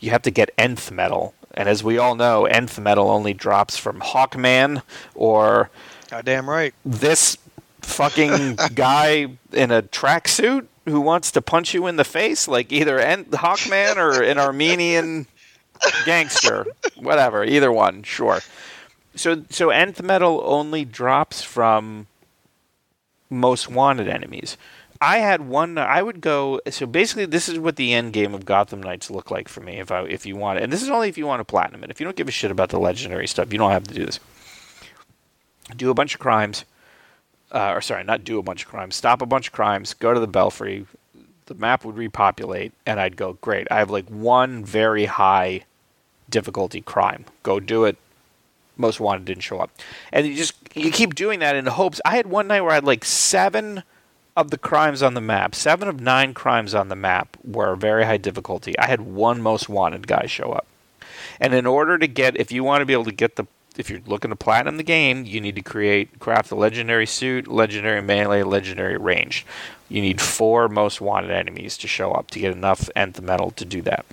[0.00, 1.34] you have to get nth metal.
[1.54, 4.82] And as we all know, nth metal only drops from Hawkman
[5.14, 5.70] or
[6.10, 6.74] Goddamn right.
[6.84, 7.36] this
[7.82, 12.98] fucking guy in a tracksuit who wants to punch you in the face, like either
[12.98, 15.26] N- Hawkman or an Armenian
[16.04, 18.40] gangster, whatever, either one, sure.
[19.14, 22.06] So, so nth metal only drops from
[23.28, 24.56] most wanted enemies.
[25.00, 25.78] I had one.
[25.78, 26.60] I would go.
[26.70, 29.80] So basically, this is what the end game of Gotham Knights look like for me.
[29.80, 31.82] If I, if you want it, and this is only if you want to platinum
[31.82, 31.90] it.
[31.90, 34.06] If you don't give a shit about the legendary stuff, you don't have to do
[34.06, 34.20] this.
[35.76, 36.64] Do a bunch of crimes,
[37.50, 38.94] uh, or sorry, not do a bunch of crimes.
[38.94, 39.92] Stop a bunch of crimes.
[39.92, 40.86] Go to the Belfry.
[41.46, 43.66] The map would repopulate, and I'd go, great.
[43.72, 45.64] I have like one very high
[46.30, 47.24] difficulty crime.
[47.42, 47.96] Go do it.
[48.76, 49.70] Most wanted didn't show up,
[50.12, 52.00] and you just you keep doing that in hopes.
[52.04, 53.82] I had one night where I had like seven
[54.36, 58.04] of the crimes on the map, seven of nine crimes on the map were very
[58.04, 58.78] high difficulty.
[58.78, 60.66] I had one most wanted guy show up.
[61.38, 63.46] And in order to get, if you want to be able to get the,
[63.76, 67.46] if you're looking to platinum the game, you need to create, craft a legendary suit,
[67.46, 69.46] legendary melee, legendary ranged.
[69.88, 73.64] You need four most wanted enemies to show up to get enough nth metal to
[73.64, 74.06] do that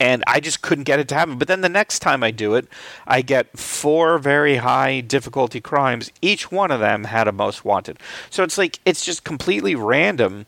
[0.00, 1.36] and I just couldn't get it to happen.
[1.36, 2.66] But then the next time I do it,
[3.06, 6.10] I get four very high difficulty crimes.
[6.22, 7.98] Each one of them had a most wanted.
[8.30, 10.46] So it's like it's just completely random.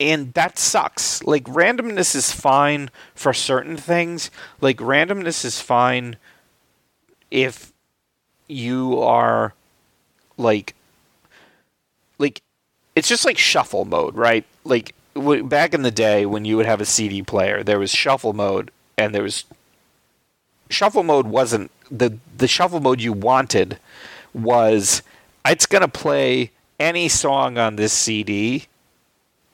[0.00, 1.22] And that sucks.
[1.22, 4.30] Like randomness is fine for certain things.
[4.60, 6.16] Like randomness is fine
[7.30, 7.72] if
[8.48, 9.54] you are
[10.38, 10.74] like
[12.18, 12.42] like
[12.96, 14.44] it's just like shuffle mode, right?
[14.64, 18.32] Like back in the day when you would have a CD player, there was shuffle
[18.32, 19.44] mode, and there was
[20.68, 23.78] shuffle mode wasn't the the shuffle mode you wanted
[24.32, 25.02] was
[25.46, 26.50] it's gonna play
[26.80, 28.66] any song on this CD,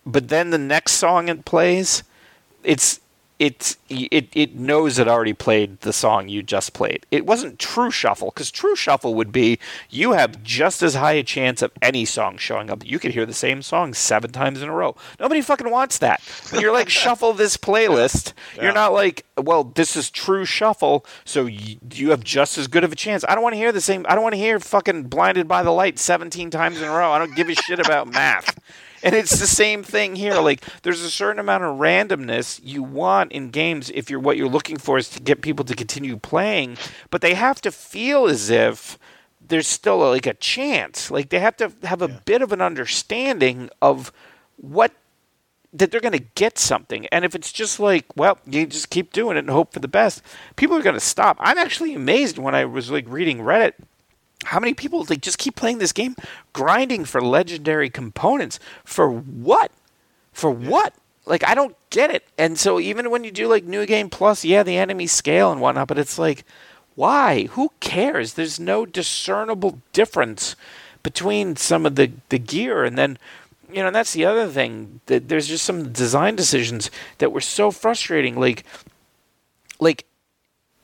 [0.07, 2.03] but then the next song it plays,
[2.63, 3.01] it's
[3.39, 7.07] it it it knows it already played the song you just played.
[7.11, 9.61] It wasn't true shuffle because true shuffle would be
[9.91, 12.85] you have just as high a chance of any song showing up.
[12.85, 14.97] You could hear the same song seven times in a row.
[15.21, 16.21] Nobody fucking wants that.
[16.53, 18.65] You're like shuffle this playlist, yeah.
[18.65, 22.83] you're not like, well, this is true shuffle, so you, you have just as good
[22.83, 23.25] of a chance.
[23.29, 24.05] I don't want to hear the same.
[24.09, 27.13] I don't want to hear fucking blinded by the light 17 times in a row.
[27.13, 28.59] I don't give a shit about math.
[29.03, 30.35] And it's the same thing here.
[30.35, 34.49] Like there's a certain amount of randomness you want in games if you're what you're
[34.49, 36.77] looking for is to get people to continue playing,
[37.11, 38.99] but they have to feel as if
[39.41, 41.11] there's still a, like a chance.
[41.11, 42.21] Like they have to have a yeah.
[42.25, 44.13] bit of an understanding of
[44.57, 44.93] what
[45.73, 47.07] that they're going to get something.
[47.07, 49.89] And if it's just like, well, you just keep doing it and hope for the
[49.89, 50.23] best,
[50.57, 51.37] people are going to stop.
[51.41, 53.75] I'm actually amazed when I was like reading Reddit
[54.45, 56.17] how many people like just keep playing this game
[56.53, 58.59] grinding for legendary components?
[58.85, 59.71] For what?
[60.33, 60.95] For what?
[61.27, 62.25] Like i don't get it.
[62.39, 65.61] And so even when you do like new game plus yeah the enemies scale and
[65.61, 66.45] whatnot but it's like
[66.95, 67.45] why?
[67.53, 68.35] Who cares?
[68.35, 70.57] There's no discernible difference
[71.05, 72.85] between some of the the gear.
[72.85, 73.19] And then
[73.71, 77.41] you know and that's the other thing that there's just some design decisions that were
[77.41, 78.39] so frustrating.
[78.39, 78.65] Like
[79.79, 80.07] like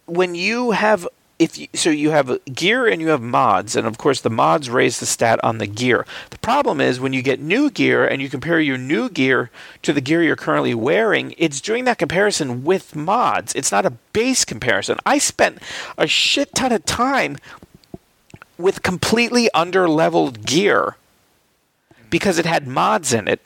[0.07, 1.09] when you have
[1.45, 4.70] if you, so you have gear and you have mods and of course the mods
[4.70, 6.07] raise the stat on the gear.
[6.30, 9.51] The problem is when you get new gear and you compare your new gear
[9.82, 13.55] to the gear you're currently wearing it's doing that comparison with mods.
[13.55, 14.97] It's not a base comparison.
[15.05, 15.59] I spent
[15.99, 17.36] a shit ton of time
[18.57, 20.97] with completely under-leveled gear
[22.09, 23.40] because it had mods in it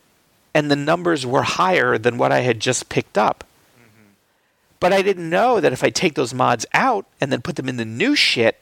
[0.55, 3.45] and the numbers were higher than what i had just picked up
[4.81, 7.69] but I didn't know that if I take those mods out and then put them
[7.69, 8.59] in the new shit,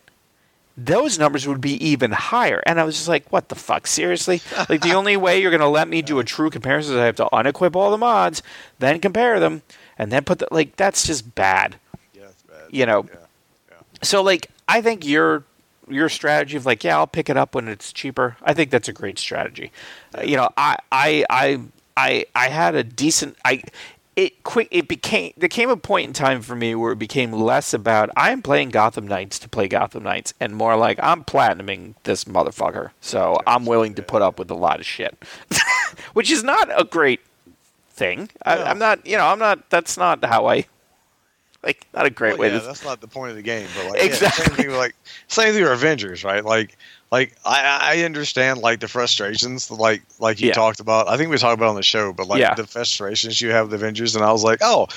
[0.76, 2.62] those numbers would be even higher.
[2.66, 3.86] And I was just like, what the fuck?
[3.86, 4.42] Seriously?
[4.68, 7.06] like, the only way you're going to let me do a true comparison is I
[7.06, 8.42] have to unequip all the mods,
[8.78, 9.62] then compare them,
[9.98, 10.48] and then put the.
[10.50, 11.76] Like, that's just bad.
[12.14, 12.68] Yeah, it's bad.
[12.70, 13.06] You know?
[13.08, 13.18] Yeah.
[13.70, 13.76] Yeah.
[14.02, 15.44] So, like, I think your
[15.88, 18.36] your strategy of like, yeah, I'll pick it up when it's cheaper.
[18.42, 19.70] I think that's a great strategy.
[20.16, 21.60] Uh, you know, I, I, I,
[21.96, 23.36] I, I had a decent.
[23.44, 23.62] I
[24.16, 27.32] it quick it became there came a point in time for me where it became
[27.32, 31.94] less about I'm playing Gotham Knights to play Gotham Knights and more like I'm platinuming
[32.04, 32.90] this motherfucker.
[33.00, 35.22] So I'm willing to put up with a lot of shit.
[36.14, 37.20] Which is not a great
[37.90, 38.30] thing.
[38.42, 38.62] I.
[38.62, 40.64] I'm not you know, I'm not that's not how I
[41.62, 43.66] like not a great Well, way yeah, to that's not the point of the game.
[43.76, 44.42] But like, Exactly.
[44.42, 44.94] yeah, same thing with like
[45.28, 46.44] same thing with Avengers, right?
[46.44, 46.76] Like,
[47.10, 50.54] like I, I understand like the frustrations, like like you Yeah.
[50.54, 51.08] talked about.
[51.08, 52.54] I think we talked about it on the show, but like Yeah.
[52.54, 54.88] the frustrations you have with Avengers, and I was like, oh.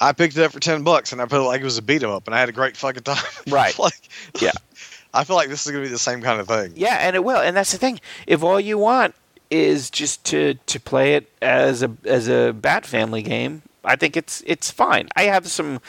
[0.00, 1.82] I picked it up for ten bucks, and I put it like it was a
[1.82, 3.22] beat 'em up, and I had a great fucking time.
[3.46, 3.78] Right.
[3.78, 4.08] like,
[4.40, 4.50] Yeah.
[5.14, 6.72] I feel like this is gonna be the same kind of thing.
[6.74, 7.38] Yeah, and it will.
[7.40, 8.00] And that's the thing.
[8.26, 9.14] If all you want
[9.52, 14.16] is just to to play it as a as a Bat Family game, I think
[14.16, 15.08] it's it's fine.
[15.16, 15.80] I have some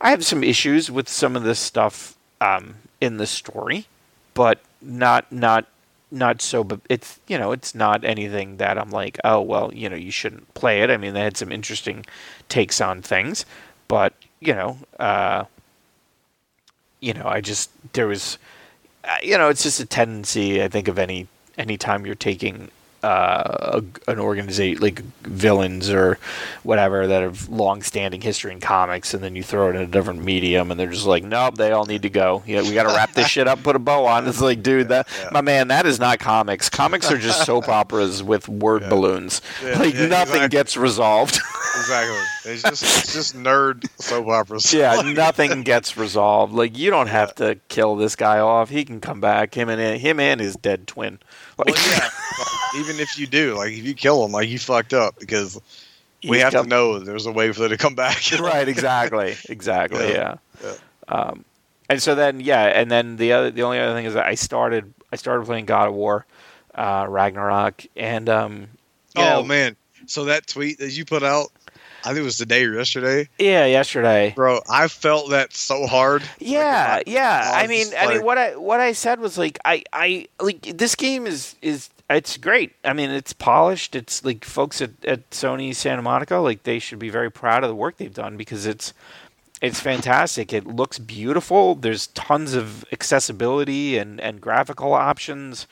[0.00, 3.86] I have some issues with some of this stuff um, in the story,
[4.34, 5.66] but not not
[6.10, 6.64] not so.
[6.64, 10.10] But it's you know it's not anything that I'm like oh well you know you
[10.10, 10.90] shouldn't play it.
[10.90, 12.06] I mean they had some interesting
[12.48, 13.44] takes on things,
[13.88, 14.78] but you know.
[14.98, 15.44] Uh,
[17.00, 18.38] you know, I just there was,
[19.04, 20.62] uh, you know, it's just a tendency.
[20.62, 21.26] I think of any
[21.58, 22.70] any time you're taking
[23.02, 26.18] uh, an organization like villains or
[26.62, 30.22] whatever that have long-standing history in comics, and then you throw it in a different
[30.24, 32.42] medium, and they're just like, nope, they all need to go.
[32.46, 34.28] Yeah, we got to wrap this shit up, put a bow on.
[34.28, 35.28] It's like, dude, that Yeah.
[35.32, 36.68] my man, that is not comics.
[36.68, 38.88] Comics are just soap operas with word Yeah.
[38.90, 39.40] balloons.
[39.64, 40.08] Yeah, like nothing
[40.42, 40.48] exactly.
[40.48, 41.38] gets resolved.
[41.76, 42.52] Exactly.
[42.52, 44.72] It's just it's just nerd soap operas.
[44.74, 46.52] Yeah, nothing gets resolved.
[46.52, 48.68] Like you don't have to kill this guy off.
[48.70, 49.54] He can come back.
[49.54, 51.18] Him and him and his dead twin.
[51.66, 52.08] Like, Well, yeah.
[52.38, 55.60] Like, even if you do, like if you kill him, like you fucked up because
[56.22, 58.22] we he's have come- to know there's a way for them to come back.
[58.40, 58.68] right.
[58.68, 59.36] Exactly.
[59.48, 60.08] Exactly.
[60.08, 60.36] Yeah.
[60.62, 60.72] Yeah.
[61.08, 61.14] Yeah.
[61.16, 61.44] Um,
[61.88, 64.34] and so then yeah, and then the other the only other thing is that I
[64.36, 66.24] started I started playing God of War,
[66.74, 68.68] uh, Ragnarok, and um,
[69.16, 69.76] oh know- man!
[70.06, 71.48] So that tweet that you put out,
[72.04, 74.32] I think it was today or yesterday, yeah, yesterday.
[74.34, 74.60] bro.
[74.70, 76.22] I felt that so hard.
[76.38, 77.50] Yeah, Like, yeah.
[77.54, 80.62] I I mean, I mean, what I what I said was like, I I like
[80.62, 82.72] this game is is it's great.
[82.84, 83.94] I mean, it's polished.
[83.94, 87.68] It's like folks at, at Sony Santa Monica, like they should be very proud of
[87.68, 88.92] the work they've done because it's
[89.62, 90.52] it's fantastic.
[90.52, 91.74] It looks beautiful.
[91.74, 95.66] There's tons of accessibility and and graphical options.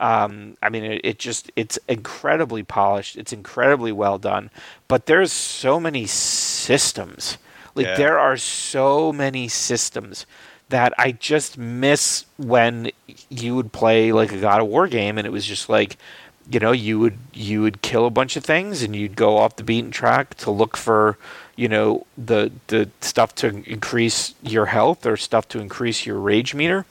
[0.00, 3.16] Um, I mean, it, it just it's incredibly polished.
[3.16, 4.50] It's incredibly well done.
[4.88, 7.38] But there's so many systems.
[7.74, 7.96] Like Yeah.
[7.96, 10.26] there are so many systems
[10.68, 12.90] that I just miss when
[13.28, 15.96] you would play like a God of War game and it was just like
[16.50, 19.56] you know you would you would kill a bunch of things and you'd go off
[19.56, 21.18] the beaten track to look for
[21.54, 26.54] you know the the stuff to increase your health or stuff to increase your rage
[26.54, 26.84] meter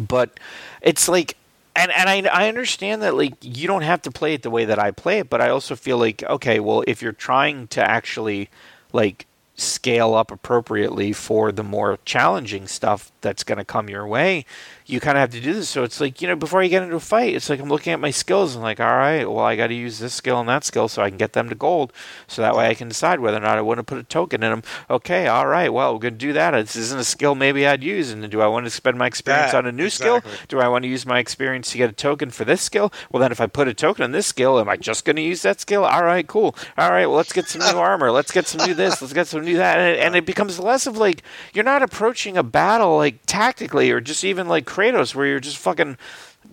[0.00, 0.38] but
[0.80, 1.36] it's like
[1.76, 4.64] and and I I understand that like you don't have to play it the way
[4.64, 7.82] that I play it, but I also feel like okay, well if you're trying to
[7.82, 8.48] actually
[8.92, 14.44] like scale up appropriately for the more challenging stuff that's going to come your way,
[14.86, 15.68] you kind of have to do this.
[15.68, 17.92] So it's like, you know, before you get into a fight, it's like I'm looking
[17.94, 20.48] at my skills and like, all right, well, I got to use this skill and
[20.48, 21.92] that skill so I can get them to gold.
[22.26, 24.42] So that way I can decide whether or not I want to put a token
[24.42, 24.62] in them.
[24.90, 26.50] Okay, all right, well, we're going to do that.
[26.52, 28.10] This isn't a skill maybe I'd use.
[28.10, 30.20] And do I want to spend my experience That, on a new skill?
[30.48, 32.92] Do I want to use my experience to get a token for this skill?
[33.10, 35.22] Well, then if I put a token on this skill, am I just going to
[35.22, 35.84] use that skill?
[35.86, 36.54] All right, cool.
[36.76, 38.10] All right, well, let's get some new armor.
[38.10, 39.00] Let's get some new this.
[39.00, 39.78] Let's get some new that.
[39.78, 41.22] And it, and it becomes less of like
[41.54, 45.56] you're not approaching a battle like tactically or just even like Kratos where you're just
[45.58, 45.96] fucking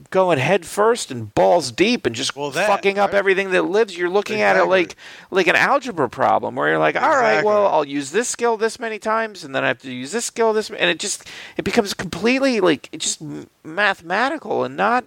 [0.09, 3.17] going head first and balls deep and just Well, that, fucking up right?
[3.17, 3.97] everything that lives.
[3.97, 4.95] You're looking at it like
[5.32, 8.80] like an algebra problem where you're like, all right, well, I'll use this skill this
[8.80, 11.28] many times, and then I have to use this skill this, many and it just
[11.57, 15.05] it becomes completely like it's just m- mathematical and not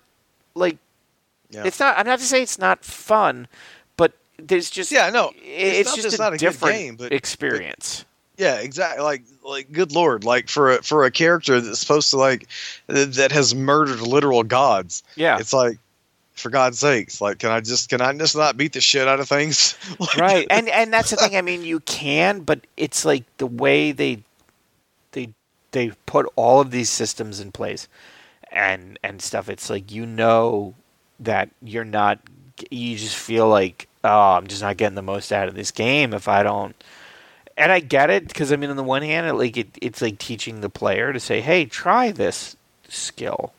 [0.55, 0.77] like
[1.51, 1.65] Yeah.
[1.65, 1.99] it's not.
[1.99, 3.49] I'm not to say it's not fun,
[3.97, 6.75] but there's just Yeah, no, it's it's, not just just a not a good different
[6.77, 8.05] game, but- experience.
[8.37, 9.03] Yeah, exactly.
[9.03, 10.25] Like, like, good lord!
[10.25, 12.49] Like for a for a character that's supposed to like
[12.91, 15.03] th- that has murdered literal gods.
[15.15, 15.79] yeah, It's like,
[16.35, 19.21] for God's sakes, like, can I just can I just not beat the shit out
[19.21, 19.77] of things?
[20.01, 20.47] Like, right.
[20.51, 21.37] And and that's the thing.
[21.37, 24.23] I mean, you can, but it's like the way they
[25.13, 25.29] they
[25.71, 27.87] they put all of these systems in place
[28.51, 29.49] and and stuff.
[29.49, 30.75] It's like you know
[31.21, 32.19] that you're not.
[32.71, 36.13] You just feel like oh, I'm just not getting the most out of this game
[36.13, 36.75] if I don't.
[37.57, 40.03] And I get it because I mean, on the one hand, it, like it, it's
[40.03, 42.57] like teaching the player to say, "Hey, try this
[42.89, 43.53] skill."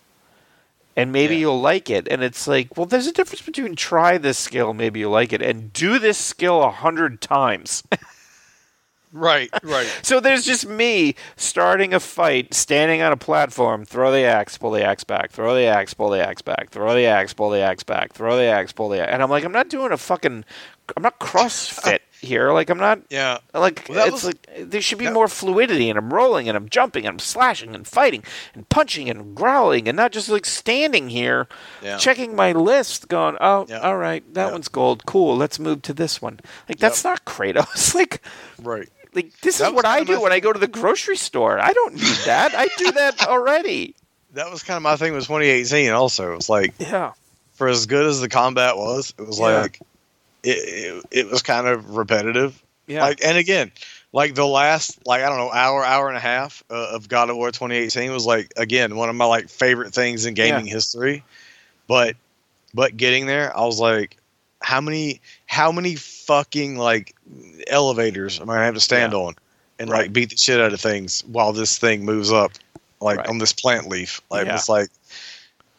[0.98, 1.42] and maybe Yeah.
[1.42, 2.08] you'll like it.
[2.10, 5.42] And it's like, well, there's a difference between try this skill, maybe you like it,
[5.42, 7.84] and do this skill a hundred times.
[9.12, 9.88] Right, right.
[10.04, 14.72] so there's just me starting a fight, standing on a platform, throw the axe, pull
[14.72, 17.60] the axe back, throw the axe, pull the axe back, throw the axe, pull the
[17.60, 19.12] axe back, throw the axe, pull the axe.
[19.12, 20.46] And I'm like, I'm not doing a fucking,
[20.96, 22.52] I'm not CrossFit here.
[22.52, 23.38] Like I'm not Yeah.
[23.54, 26.56] like Well, it's was- like there should be that- more fluidity and I'm rolling and
[26.56, 30.46] I'm jumping and I'm slashing and fighting and punching and growling and not just like
[30.46, 31.48] standing here
[31.84, 31.98] Yeah.
[31.98, 33.80] checking my list going, "Oh, Yeah.
[33.80, 34.52] all right, that Yeah.
[34.52, 35.06] one's gold.
[35.06, 35.36] Cool.
[35.38, 36.40] Let's move to this one."
[36.70, 37.94] Like that's not Kratos.
[37.96, 38.22] like
[38.62, 38.90] Right.
[39.14, 41.60] like this That is what I do when I go to the grocery store.
[41.60, 42.54] I don't need that.
[42.56, 43.96] I do that already.
[44.34, 45.92] That was kind of my thing with 2018.
[45.92, 47.12] Also, it was like Yeah.
[47.54, 49.80] for as good as the combat was, it was like
[50.46, 50.58] it,
[51.02, 52.62] it it was kind of repetitive.
[52.88, 53.02] Yeah.
[53.04, 53.72] Like, and again,
[54.14, 57.30] like the last like I don't know hour hour and a half uh, of God
[57.30, 61.24] of War 2018 was like again one of my like favorite things in gaming history.
[61.88, 62.16] But
[62.74, 64.18] but getting there, I was like,
[64.62, 67.16] how many how many fucking like
[67.68, 69.20] elevators am I gonna have to stand Yeah.
[69.20, 69.36] on
[69.80, 70.04] and Right.
[70.04, 72.52] like beat the shit out of things while this thing moves up
[73.02, 73.28] like Right.
[73.28, 74.22] on this plant leaf?
[74.30, 74.56] Like Yeah.
[74.56, 74.90] it's like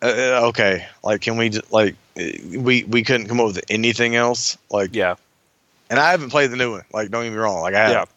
[0.02, 4.16] uh, uh, okay, like can we just like we we couldn't come up with anything
[4.16, 5.16] else like yeah.
[5.90, 6.84] and I haven't played the new one.
[6.92, 7.60] Like, don't get me wrong.
[7.60, 8.12] Like, I have.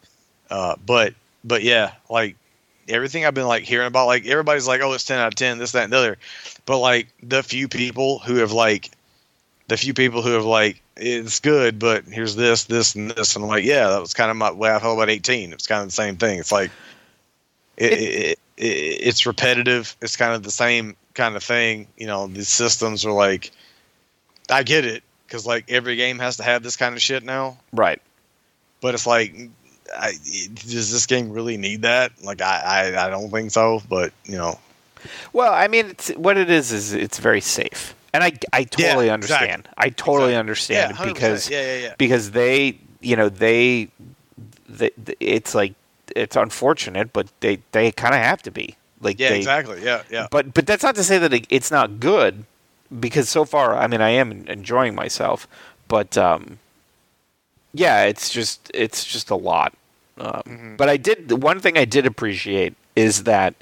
[0.50, 2.36] Uh, but, but yeah, like
[2.88, 5.58] everything I've been like hearing about, like everybody's like, oh, it's ten out of ten,
[5.58, 6.18] this, that, and the other.
[6.66, 8.90] But like the few people who have like,
[9.68, 13.44] the few people who have like, it's good, but here's this, this, and this, and
[13.44, 15.52] I'm like, yeah, that was kind of my way I felt about 18.
[15.52, 16.40] It's kind of the same thing.
[16.40, 16.70] It's like,
[17.76, 19.96] it, it, it, it it's repetitive.
[20.02, 21.86] It's kind of the same kind of thing.
[21.96, 23.52] You know, the systems are like,
[24.50, 27.56] I get it because like every game has to have this kind of shit now.
[27.72, 28.00] Right.
[28.80, 29.34] but it's like
[29.96, 30.12] I,
[30.54, 32.12] does this game really need that?
[32.22, 34.58] Like I, I i don't think so but you know.
[35.32, 39.06] Well, I mean, it's, what it is is it's very safe, and I I totally
[39.06, 39.62] Yeah, understand.
[39.62, 39.74] exactly.
[39.78, 40.36] I totally Exactly.
[40.36, 43.88] understand yeah because yeah because they you know they,
[44.68, 45.72] they it's like
[46.14, 48.76] it's unfortunate, but they they kind of have to be.
[49.00, 49.82] Like yeah they, exactly.
[49.82, 50.28] Yeah yeah.
[50.30, 52.44] But but that's not to say that it, it's not good,
[52.98, 55.46] because so far, I mean, I am enjoying myself,
[55.88, 56.58] but um,
[57.72, 59.74] yeah, it's just it's just a lot.
[60.18, 60.76] Um, Mm-hmm.
[60.76, 63.54] But I did the one thing I did appreciate is that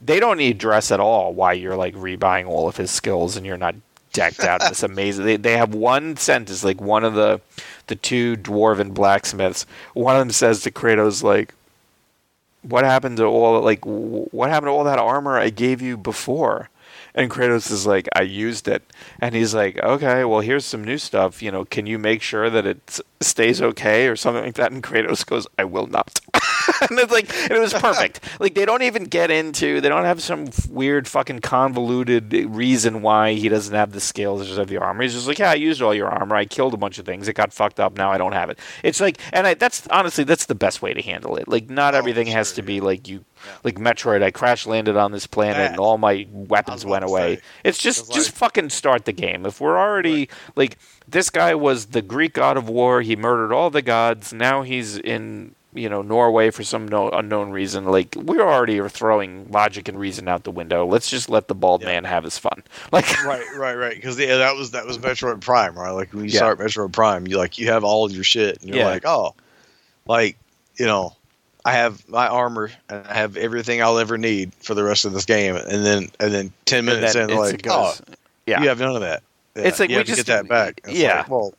[0.00, 1.32] they don't need dress at all.
[1.32, 3.74] Why you're like rebuying all of his skills and you're not
[4.12, 5.24] decked out in this amazing.
[5.24, 7.40] They, they have one sentence like one of the
[7.86, 9.64] the two dwarven blacksmiths.
[9.94, 11.54] One of them says to Kratos like
[12.62, 15.96] what happened to all like w- what happened to all that armor I gave you
[15.96, 16.68] before?
[17.14, 18.82] And Kratos is like, I used it,
[19.20, 21.42] and he's like, okay, well, here's some new stuff.
[21.42, 24.72] You know, can you make sure that it stays okay or something like that?
[24.72, 26.20] And Kratos goes, I will not.
[26.90, 28.20] and it's like, and it was perfect.
[28.40, 33.32] like they don't even get into, they don't have some weird fucking convoluted reason why
[33.34, 35.02] he doesn't have the skills or have the armor.
[35.02, 36.36] He's just like, yeah, I used all your armor.
[36.36, 37.28] I killed a bunch of things.
[37.28, 37.96] It got fucked up.
[37.96, 38.58] Now I don't have it.
[38.82, 41.48] It's like, and I, that's honestly that's the best way to handle it.
[41.48, 42.66] Like, not Oh, everything has to yeah.
[42.66, 43.52] be like you, Yeah.
[43.64, 44.22] like Metroid.
[44.22, 47.36] I crash landed on this planet and all my weapons went away.
[47.36, 49.46] say, It's just 'cause, just like- fucking start the game.
[49.46, 50.78] If we're already like
[51.08, 54.32] this guy was the Greek god of war, he murdered all the gods.
[54.32, 57.84] Now he's in you know Norway for some no, unknown reason.
[57.86, 60.84] Like we already are throwing logic and reason out the window.
[60.86, 61.88] Let's just let the bald Yeah.
[61.88, 62.62] man have his fun.
[62.92, 66.24] Like right right right because yeah that was that was metroid prime right like when
[66.24, 66.38] you Yeah.
[66.38, 68.86] start metroid prime you like you have all of your shit and you're Yeah.
[68.86, 69.34] like oh
[70.06, 70.36] like
[70.76, 71.14] you know
[71.64, 75.12] i have my armor and i have everything i'll ever need for the rest of
[75.12, 77.94] this game and then and then 10 and minutes then in like oh
[78.46, 79.22] yeah, you have none of that
[79.54, 81.18] It's like you we just- get that back It's yeah.
[81.18, 81.54] like, well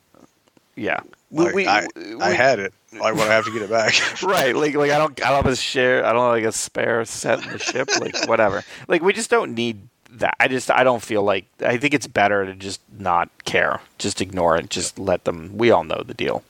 [0.75, 0.99] yeah.
[1.31, 1.87] like, I,
[2.19, 3.93] I had it why would i have to get it back.
[4.23, 6.51] Right like like i don't i don't have a share i don't have like a
[6.51, 8.63] spare set in the ship like whatever.
[8.87, 10.35] Like we just don't need that.
[10.39, 13.79] I just i don't feel like i think it's better to just not care.
[13.97, 14.69] Just ignore it.
[14.69, 16.43] Just let them we all know the deal.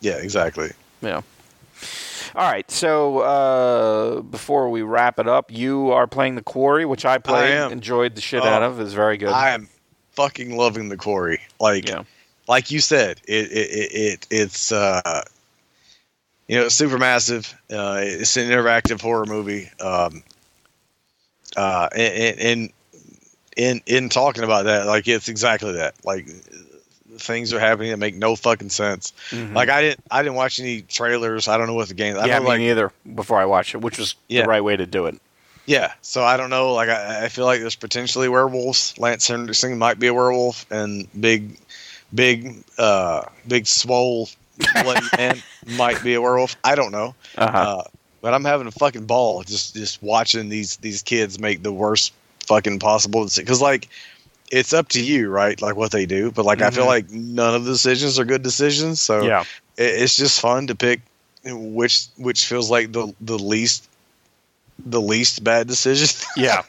[0.00, 0.70] Yeah exactly.
[1.02, 1.22] Yeah.
[2.34, 7.04] All right so uh before we wrap it up you are playing the quarry which
[7.04, 7.72] i played am.
[7.72, 8.80] enjoyed the shit Oh, out of.
[8.80, 9.28] Is very good.
[9.28, 9.68] I am
[10.12, 11.40] fucking loving the quarry.
[11.60, 12.02] Like yeah.
[12.48, 15.22] like you said, it it, it, it it's uh,
[16.48, 17.52] you know it's super massive.
[17.70, 19.70] Uh, it's an interactive horror movie.
[19.80, 20.22] Um,
[21.56, 22.72] uh, and, and
[23.56, 25.94] in in talking about that, like it's exactly that.
[26.04, 26.28] Like
[27.18, 29.12] things are happening that make no fucking sense.
[29.30, 29.54] Mhm.
[29.54, 31.48] Like I didn't I didn't watch any trailers.
[31.48, 32.16] I don't know what the game.
[32.16, 34.42] I yeah know, me like neither before i watched it which was Yeah.
[34.42, 35.18] the right way to do it
[35.68, 35.94] yeah.
[36.00, 36.74] So I don't know.
[36.74, 38.96] Like I, I feel like there's potentially werewolves.
[38.98, 41.58] Lance Henriksen might be a werewolf, and big,
[42.14, 44.28] big, uh, big swole
[44.82, 46.56] bloody man might be a werewolf.
[46.64, 47.14] I don't know.
[47.36, 47.82] uh-huh Uh,
[48.22, 52.12] but I'm having a fucking ball just just watching these these kids make the worst
[52.46, 53.88] fucking possible because like
[54.50, 55.60] it's up to you, right?
[55.60, 56.88] Like what they do, but like I feel Mhm.
[56.88, 59.00] like none of the decisions are good decisions.
[59.00, 59.42] So yeah
[59.76, 61.00] it, it's just fun to pick
[61.44, 63.88] which which feels like the the least
[64.84, 66.08] the least bad decision.
[66.36, 66.62] yeah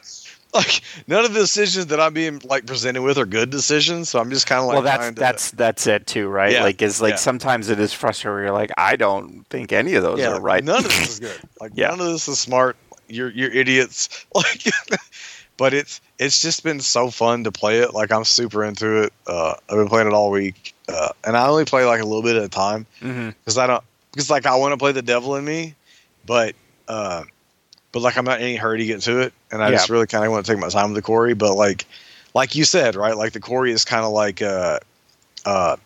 [0.54, 4.08] like none of the decisions that I'm being like presented with are good decisions.
[4.08, 6.52] So I'm just kind of like, well, that's to- that's that's it too, right?
[6.52, 7.16] Yeah, Like, is like yeah.
[7.16, 8.34] sometimes it is frustrating.
[8.36, 10.64] Where you're like, I don't think any of those yeah, are right.
[10.64, 11.38] None of this is good.
[11.60, 11.88] Like Yeah.
[11.90, 12.76] none of this is smart.
[13.08, 14.26] You're you're idiots.
[14.34, 14.64] Like,
[15.56, 17.92] but it's it's just been so fun to play it.
[17.92, 19.12] Like I'm super into it.
[19.26, 22.22] Uh, I've been playing it all week, uh, and I only play like a little
[22.22, 23.82] bit at a time because I don't
[24.12, 25.74] because like I want to play the devil in me,
[26.26, 26.54] but
[26.86, 27.24] uh,
[27.92, 29.76] but like I'm not in any hurry to get to it, and I Yeah.
[29.76, 31.34] just really kind of want to take my time with the Quarry.
[31.34, 31.86] But like
[32.34, 33.16] like you said, right?
[33.16, 34.78] Like the Quarry is kind of like uh,
[35.46, 35.76] uh,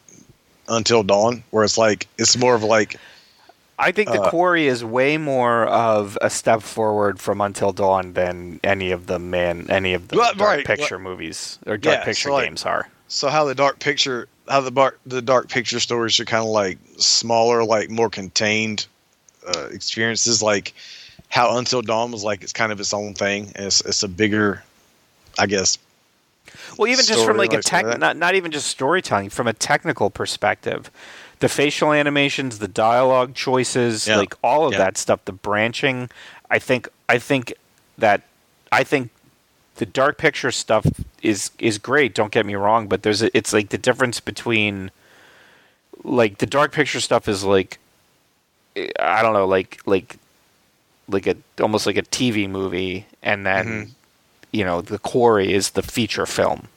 [0.68, 2.96] Until Dawn, where it's like it's more of like
[3.78, 8.12] I think the Uh, Quarry is way more of a step forward from Until Dawn
[8.12, 11.96] than any of the man, any of the Well, dark right, picture movies or dark
[11.98, 12.88] Yeah, picture so, like- games are.
[13.08, 16.50] so how the dark picture how the dark the dark picture stories are kind of
[16.50, 18.86] like smaller, like more contained
[19.46, 20.74] uh, experiences, like
[21.32, 23.52] how Until Dawn was like it's kind of its own thing.
[23.54, 24.62] It's it's a bigger,
[25.38, 25.78] I guess.
[26.76, 27.98] Well, even just from like a like tech, that.
[27.98, 30.90] not not even just storytelling, from a technical perspective,
[31.38, 34.18] the facial animations, the dialogue choices, Yeah.
[34.18, 34.78] like all of Yeah.
[34.80, 36.10] that stuff, the branching.
[36.50, 37.54] I think I think
[37.96, 38.20] that
[38.70, 39.08] I think
[39.76, 40.84] the dark picture stuff
[41.22, 42.14] is is great.
[42.14, 44.90] Don't get me wrong, but there's a, it's like the difference between
[46.04, 47.78] like the dark picture stuff is like
[49.00, 50.18] I don't know, like like
[51.12, 53.90] like a almost like a TV movie, and then Mhm.
[54.52, 56.68] you know the quarry is the feature film.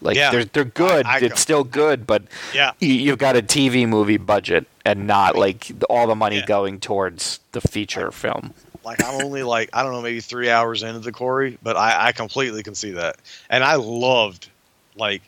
[0.00, 0.30] Like Yeah.
[0.30, 1.06] they're they're good.
[1.06, 2.22] I- I- it's still good, but
[2.54, 2.72] Yeah.
[2.78, 6.46] you, you've got a TV movie budget and not like all the money Yeah.
[6.46, 8.54] going towards the feature film.
[8.84, 12.06] Like I'm only like I don't know maybe three hours into the quarry, but I,
[12.08, 13.16] I completely can see that,
[13.50, 14.48] and I loved
[14.96, 15.22] like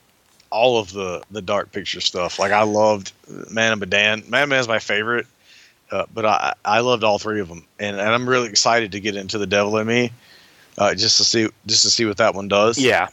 [0.51, 2.39] all of the the dark picture stuff.
[2.39, 3.13] Like I loved
[3.51, 4.23] Man of Medan.
[4.29, 5.27] Man of Medan's my favorite,
[5.91, 9.01] uh, but I I loved all three of them, and, and I'm really excited to
[9.01, 10.13] get into the Devil in Me,
[10.79, 12.79] uh, just to see just to see what that one does.
[12.79, 13.09] Yeah,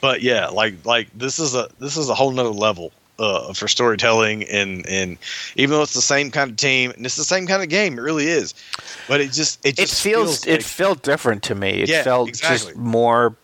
[0.00, 3.68] but yeah, like like this is a this is a whole nother level uh, for
[3.68, 5.18] storytelling, and and
[5.56, 7.98] even though it's the same kind of team and it's the same kind of game,
[7.98, 8.54] it really is.
[9.06, 11.82] But it just it it just feels, it felt different to me.
[11.82, 12.72] It Yeah, felt exactly.
[12.72, 13.36] just more,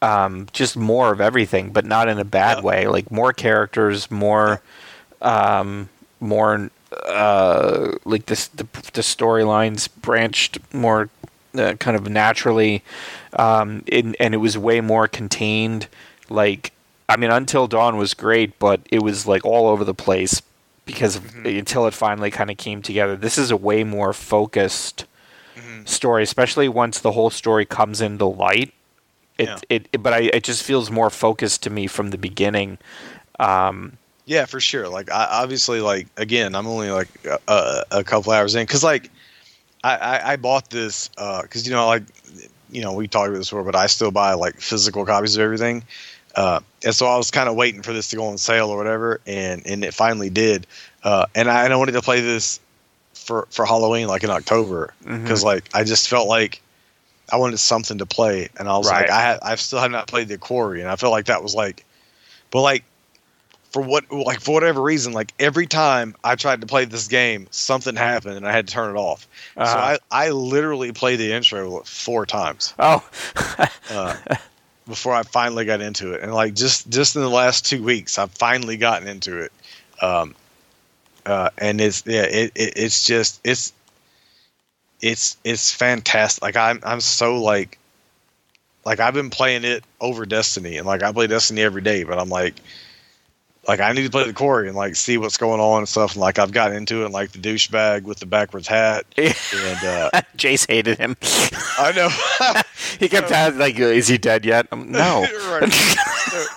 [0.00, 2.62] um, just more of everything, but not in a bad Yeah.
[2.62, 2.86] way.
[2.86, 4.62] Like more characters, more,
[5.20, 5.88] um,
[6.20, 11.10] more, uh, like this the the storylines branched more,
[11.56, 12.82] uh, kind of naturally,
[13.34, 15.88] um, in, and it was way more contained.
[16.30, 16.72] Like,
[17.08, 20.42] I mean, Until Dawn was great, but it was like all over the place
[20.84, 21.46] because of, Mm-hmm.
[21.58, 23.16] until it finally kind of came together.
[23.16, 25.04] This is a way more focused
[25.56, 25.86] Mm-hmm.
[25.86, 28.72] story, especially once the whole story comes into light.
[29.38, 29.58] It, Yeah.
[29.68, 32.78] it, it but I, it just feels more focused to me from the beginning.
[33.40, 33.98] Um,
[34.28, 34.88] Yeah, for sure.
[34.88, 37.08] Like, I obviously, like again, I'm only like
[37.48, 38.62] a, a couple hours in.
[38.66, 39.10] Because, like,
[39.82, 42.02] I, I I bought this because you know, like,
[42.70, 45.40] you know, we talked about this before, but I still buy like physical copies of
[45.40, 45.82] everything,
[46.36, 48.76] uh, and so I was kind of waiting for this to go on sale or
[48.76, 50.66] whatever, and and it finally did,
[51.04, 52.60] uh, and I, and I wanted to play this
[53.14, 56.60] for for Halloween, like in October, because like I just felt like
[57.32, 59.02] I wanted something to play, and I was Right.
[59.02, 61.42] like, I had, I still have not played the Quarry, and I felt like that
[61.42, 61.86] was like,
[62.50, 62.84] but like
[63.70, 67.48] for what like for whatever reason, like every time I tried to play this game,
[67.50, 69.28] something happened, and I had to turn it off.
[69.54, 69.98] So Uh-huh.
[70.10, 73.06] I I literally played the intro four times oh,
[73.90, 74.16] uh,
[74.86, 78.18] before I finally got into it, and like just just in the last two weeks,
[78.18, 79.52] I've finally gotten into it.
[80.00, 80.34] Um,
[81.26, 83.72] uh, and it's yeah, it, it it's just it's
[85.02, 86.42] it's it's fantastic.
[86.42, 87.78] Like I'm I'm so like
[88.86, 92.18] like I've been playing it over Destiny, and like I play Destiny every day, but
[92.18, 92.54] I'm like.
[93.68, 96.12] Like I need to play the Quarry and like see what's going on and stuff.
[96.12, 99.28] And like I've gotten into it, and, like the douchebag with the backwards hat, and
[99.28, 101.18] uh, Jace hated him.
[101.78, 102.08] I know.
[102.98, 105.26] he kept asking, like, "Is he dead yet?" Um, no.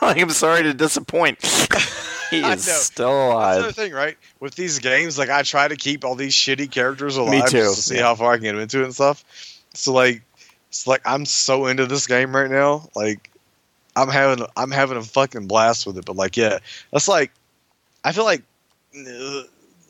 [0.02, 1.42] Like, I'm sorry to disappoint.
[2.30, 3.56] he is still That's alive.
[3.58, 4.18] the other thing, right?
[4.40, 7.58] With these games, like I try to keep all these shitty characters alive Me too,
[7.58, 8.04] just to see yeah.
[8.04, 9.26] how far I can get into it and stuff.
[9.74, 10.22] So like,
[10.70, 12.90] it's like I'm so into this game right now.
[12.96, 13.31] Like,
[13.96, 16.06] I'm having I'm having a fucking blast with it.
[16.06, 16.60] But like, yeah,
[16.92, 17.32] that's like,
[18.04, 18.44] I feel like
[18.96, 19.42] uh,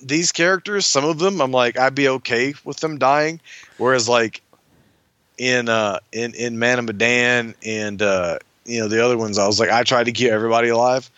[0.02, 3.40] these characters, some of them, I'm like, I'd be okay with them dying.
[3.78, 4.42] Whereas like
[5.38, 9.48] in uh in in Man of Medan and uh you know the other ones, I
[9.48, 11.10] was like, I tried to keep everybody alive.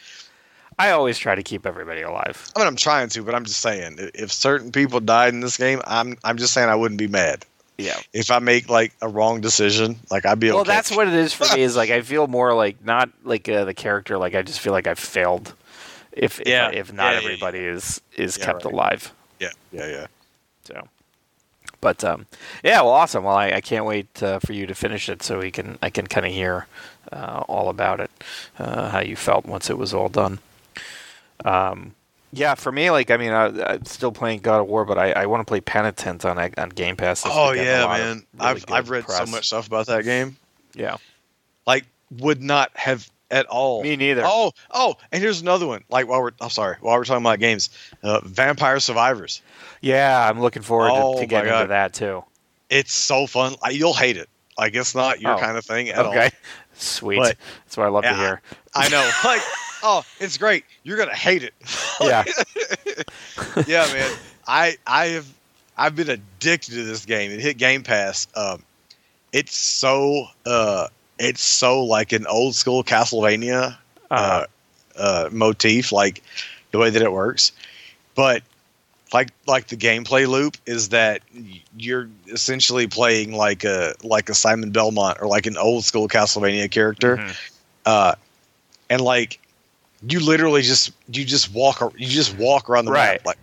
[0.80, 2.51] I always try to keep everybody alive.
[2.55, 5.57] I mean, I'm trying to, but I'm just saying, if certain people died in this
[5.57, 7.45] game, I'm I'm just saying I wouldn't be mad
[7.84, 7.99] Yeah.
[8.14, 9.97] if I make like a wrong decision.
[10.10, 10.55] Like I'd be okay.
[10.55, 11.61] Well, that's what it is for me.
[11.61, 14.18] Is like I feel more like not like uh, the character.
[14.18, 15.53] Like I just feel like I've failed.
[16.11, 16.69] If if, Yeah.
[16.72, 18.73] if not Yeah, yeah, everybody is is Yeah, kept right.
[18.73, 19.11] alive.
[19.39, 20.07] Yeah, yeah, yeah.
[20.65, 20.88] So,
[21.81, 22.26] But um,
[22.64, 23.23] yeah, well, awesome.
[23.26, 25.89] Well, I, I can't wait uh, for you to finish it so we can I
[25.89, 26.68] can kind of hear
[27.11, 28.10] uh, all about it,
[28.57, 30.39] uh, how you felt once it was all done.
[31.43, 31.93] Um,
[32.34, 35.11] yeah, for me, like I mean, I, I'm still playing God of War, but I,
[35.11, 37.23] I want to play Pentiment on on Game Pass.
[37.23, 37.61] This Oh week.
[37.61, 38.26] I have a yeah, man.
[38.34, 40.35] really I've I've read so much stuff about that game.
[40.76, 40.97] Yeah,
[41.68, 41.85] Like,
[42.19, 43.84] would not have at all.
[43.84, 44.23] me neither.
[44.26, 45.84] Oh, oh, and here's another one.
[45.89, 47.69] Like while we're I'm sorry, while we're talking about games,
[48.03, 49.41] uh, Vampire Survivors.
[49.81, 52.23] Yeah, I'm looking forward Oh, to, to getting into that too.
[52.69, 53.55] It's so fun.
[53.61, 54.30] Like, you'll hate it.
[54.57, 56.11] Like it's not your Oh, kind of thing at all.
[56.11, 56.30] Okay,
[56.73, 57.18] sweet.
[57.18, 58.41] But- That's what I love to Yeah, hear.
[58.73, 59.11] I know.
[59.23, 59.41] Like,
[59.84, 60.65] oh, it's great.
[60.84, 61.53] You're gonna hate it.
[62.01, 62.23] Yeah,
[63.68, 64.11] yeah, man.
[64.47, 65.27] I I have
[65.77, 67.31] I've been addicted to this game.
[67.31, 68.27] It hit Game Pass.
[68.35, 68.64] Um,
[69.31, 70.88] it's so uh,
[71.19, 73.77] it's so like an old school Castlevania
[74.10, 74.45] uh, uh,
[74.97, 76.23] uh, motif, like
[76.72, 77.51] the way that it works.
[78.15, 78.43] But
[79.14, 81.22] like like the gameplay loop is that
[81.77, 86.69] you're essentially playing like a like a Simon Belmont or like an old school Castlevania
[86.69, 87.38] character, mhm.
[87.85, 88.15] uh,
[88.89, 89.39] and like
[90.07, 93.13] you literally just you just walk you just walk around the Right.
[93.13, 93.38] map like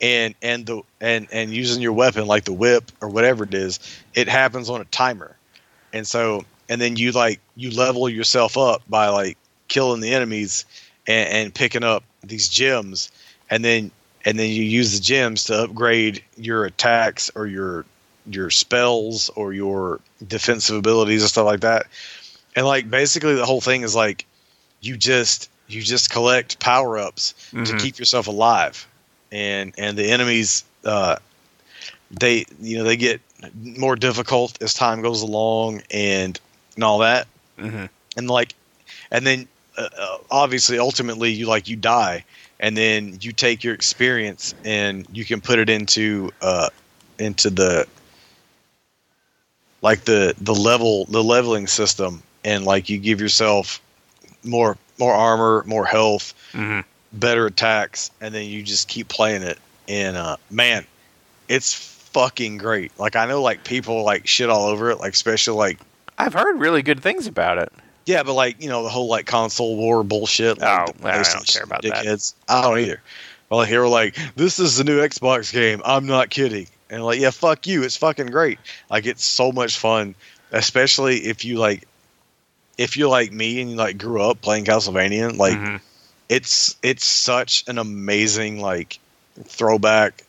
[0.00, 3.80] and and the and and using your weapon like the whip or whatever it is
[4.14, 5.36] it happens on a timer.
[5.92, 9.36] And so and then you like you level yourself up by like
[9.68, 10.64] killing the enemies
[11.06, 13.10] and, and picking up these gems.
[13.50, 13.90] And then
[14.24, 17.84] and then you use the gems to upgrade your attacks or your
[18.28, 21.86] your spells or your defensive abilities and stuff like that.
[22.54, 24.26] And like basically the whole thing is like
[24.80, 27.78] you just you just collect power ups to Mhm.
[27.78, 28.86] keep yourself alive
[29.32, 31.16] and and the enemies uh
[32.10, 33.20] they you know they get
[33.62, 36.38] more difficult as time goes along and
[36.74, 37.26] and all that
[37.58, 37.88] Mhm.
[38.16, 38.54] and like
[39.10, 42.24] and then uh, uh, obviously ultimately you like you die
[42.60, 46.68] and then you take your experience and you can put it into uh
[47.18, 47.86] into the
[49.82, 53.80] like the the level the leveling system and like you give yourself
[54.44, 56.84] more more armor more health Mhm.
[57.12, 59.58] better attacks and then you just keep playing it
[59.88, 60.84] and uh man
[61.48, 65.56] it's fucking great like i know like people like shit all over it like especially
[65.56, 65.78] like
[66.18, 67.70] I've heard really good things about it.
[68.06, 71.22] yeah but like you know the whole like console war bullshit like, Oh, the I
[71.22, 72.04] don't care about that.
[72.04, 72.32] dickheads.
[72.48, 73.00] i don't either
[73.50, 77.04] well like, they were like this is the new xbox game i'm not kidding and
[77.04, 78.58] like yeah fuck you it's fucking great
[78.90, 80.14] like it's so much fun
[80.52, 81.86] especially if you like
[82.78, 85.80] if you're like me and you like grew up playing castlevania like Mhm.
[86.28, 88.98] it's it's such an amazing like
[89.44, 90.22] throwback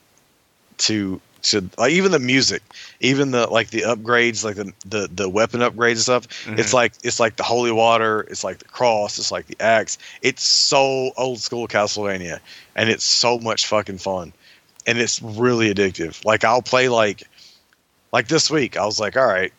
[0.80, 2.62] to to like even the music
[3.00, 6.60] even the like the upgrades like the the, the weapon upgrades and stuff Mhm.
[6.60, 9.98] it's like it's like the holy water it's like the cross it's like the axe
[10.22, 12.40] it's so old school castlevania
[12.76, 14.34] and it's so much fucking fun
[14.86, 17.24] and it's really addictive like i'll play like
[18.12, 19.54] like this week i was like all right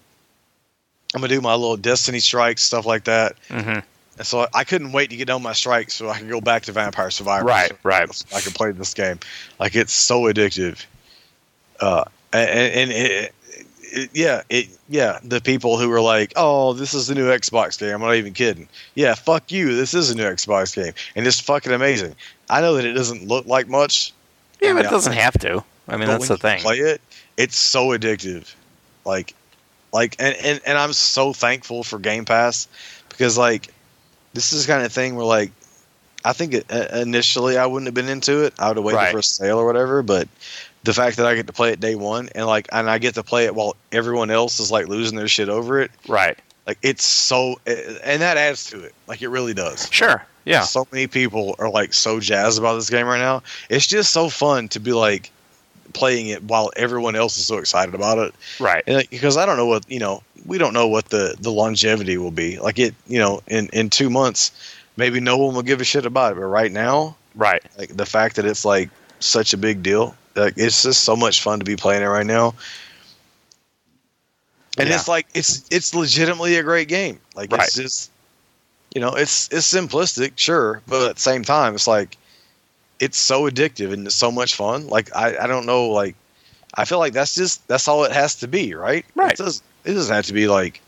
[1.14, 3.82] i'm gonna do my little destiny strikes stuff like that Mhm.
[4.18, 6.64] and so I couldn't wait to get done my strikes so I could go back
[6.64, 7.44] to Vampire Survivors.
[7.46, 8.12] Right, right.
[8.12, 9.20] So I could play this game.
[9.60, 10.84] Like it's so addictive.
[11.80, 12.02] Uh,
[12.32, 13.34] and, and it,
[13.80, 15.20] it, yeah, it, yeah.
[15.22, 18.34] The people who were like, "Oh, this is the new Xbox game," I'm not even
[18.34, 18.68] kidding.
[18.96, 19.76] Yeah, fuck you.
[19.76, 22.16] This is a new Xbox game, and it's fucking amazing.
[22.50, 24.12] I know that it doesn't look like much.
[24.60, 25.62] Yeah, but it doesn't have to.
[25.86, 26.60] I mean, that's the thing.
[26.60, 27.00] Play it.
[27.36, 28.52] It's so addictive.
[29.04, 29.32] Like,
[29.92, 32.68] like, and, and and I'm so thankful for Game Pass
[33.08, 33.72] because like
[34.34, 35.50] this is the kind of thing where like
[36.24, 38.54] I think it, uh, initially I wouldn't have been into it.
[38.58, 39.12] I would have waited Right.
[39.12, 40.02] for a sale or whatever.
[40.02, 40.28] But
[40.84, 43.14] the fact that I get to play it day one and like and I get
[43.14, 46.38] to play it while everyone else is like losing their shit over it, Right.
[46.66, 48.94] like it's so and that adds to it.
[49.06, 49.88] Like it really does.
[49.90, 50.24] Sure.
[50.44, 50.62] Yeah.
[50.62, 53.42] So many people are like so jazzed about this game right now.
[53.68, 55.30] It's just so fun to be like
[55.98, 58.34] playing it while everyone else is so excited about it.
[58.58, 58.86] Right.
[58.86, 62.16] Like, because I don't know what you know, we don't know what the the longevity
[62.16, 62.58] will be.
[62.58, 64.52] Like it, you know, in in two months,
[64.96, 66.36] maybe no one will give a shit about it.
[66.36, 67.62] But right now, Right.
[67.78, 71.42] like the fact that it's like such a big deal, like it's just so much
[71.42, 72.54] fun to be playing it right now.
[74.78, 74.94] And Yeah.
[74.94, 77.18] it's like it's it's legitimately a great game.
[77.34, 77.62] Like Right.
[77.62, 78.10] it's just
[78.94, 82.16] you know, it's it's simplistic, sure, but at the same time it's like
[83.00, 84.88] it's so addictive and it's so much fun.
[84.88, 86.16] Like I, I don't know, like
[86.74, 89.04] I feel like that's just that's all it has to be, right?
[89.14, 89.32] Right.
[89.32, 90.80] It doesn't it doesn't have to be like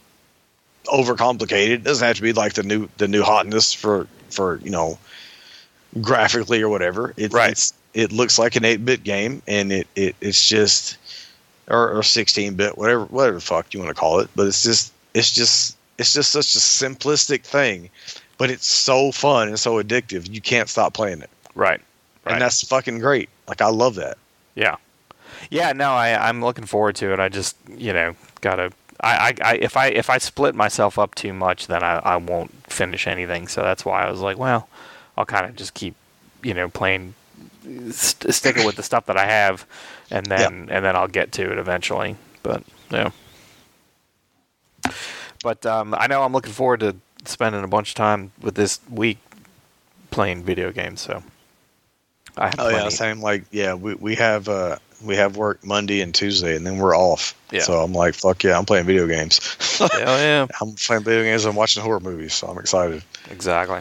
[0.87, 1.70] overcomplicated.
[1.70, 4.99] It doesn't have to be like the new the new hotness for for, you know,
[6.01, 7.15] graphically or whatever.
[7.16, 7.51] It's, Right.
[7.53, 10.97] it's it looks like an eight bit game and it, it it's just
[11.69, 14.28] or, or sixteen bit, whatever whatever the fuck you want to call it.
[14.35, 17.91] But it's just it's just it's just such a simplistic thing.
[18.39, 20.32] But it's so fun and so addictive.
[20.32, 21.31] You can't stop playing it.
[21.55, 21.81] Right.
[22.25, 22.33] Right.
[22.35, 23.29] And that's fucking great.
[23.49, 24.19] Like I love that.
[24.55, 24.77] Yeah.
[25.51, 27.21] Yeah, no, I, I'm looking forward to it.
[27.21, 28.73] I just, you know, gotta.
[29.01, 32.17] I, I, I if I if I split myself up too much, then I, I
[32.17, 33.49] won't finish anything.
[33.49, 34.69] So that's why I was like, well,
[35.17, 35.95] I'll kind of just keep,
[36.43, 37.15] you know, playing,
[37.91, 39.67] st- sticking with the stuff that I have,
[40.11, 42.17] and then and then I'll get to it eventually.
[42.43, 43.11] But yeah.
[45.43, 48.81] But um, I know I'm looking forward to spending a bunch of time with this
[48.91, 49.19] week
[50.11, 51.01] playing video games.
[51.01, 51.23] So
[52.36, 53.20] I have Oh yeah, same.
[53.20, 56.97] Like yeah, we we have uh we have work Monday and Tuesday, and then we're
[56.97, 57.35] off.
[57.51, 57.62] Yeah.
[57.62, 59.40] So I'm like, fuck yeah, I'm playing video games.
[59.78, 60.47] Hell yeah.
[60.61, 61.44] I'm playing video games.
[61.44, 63.02] I'm watching horror movies, so I'm excited.
[63.31, 63.81] Exactly.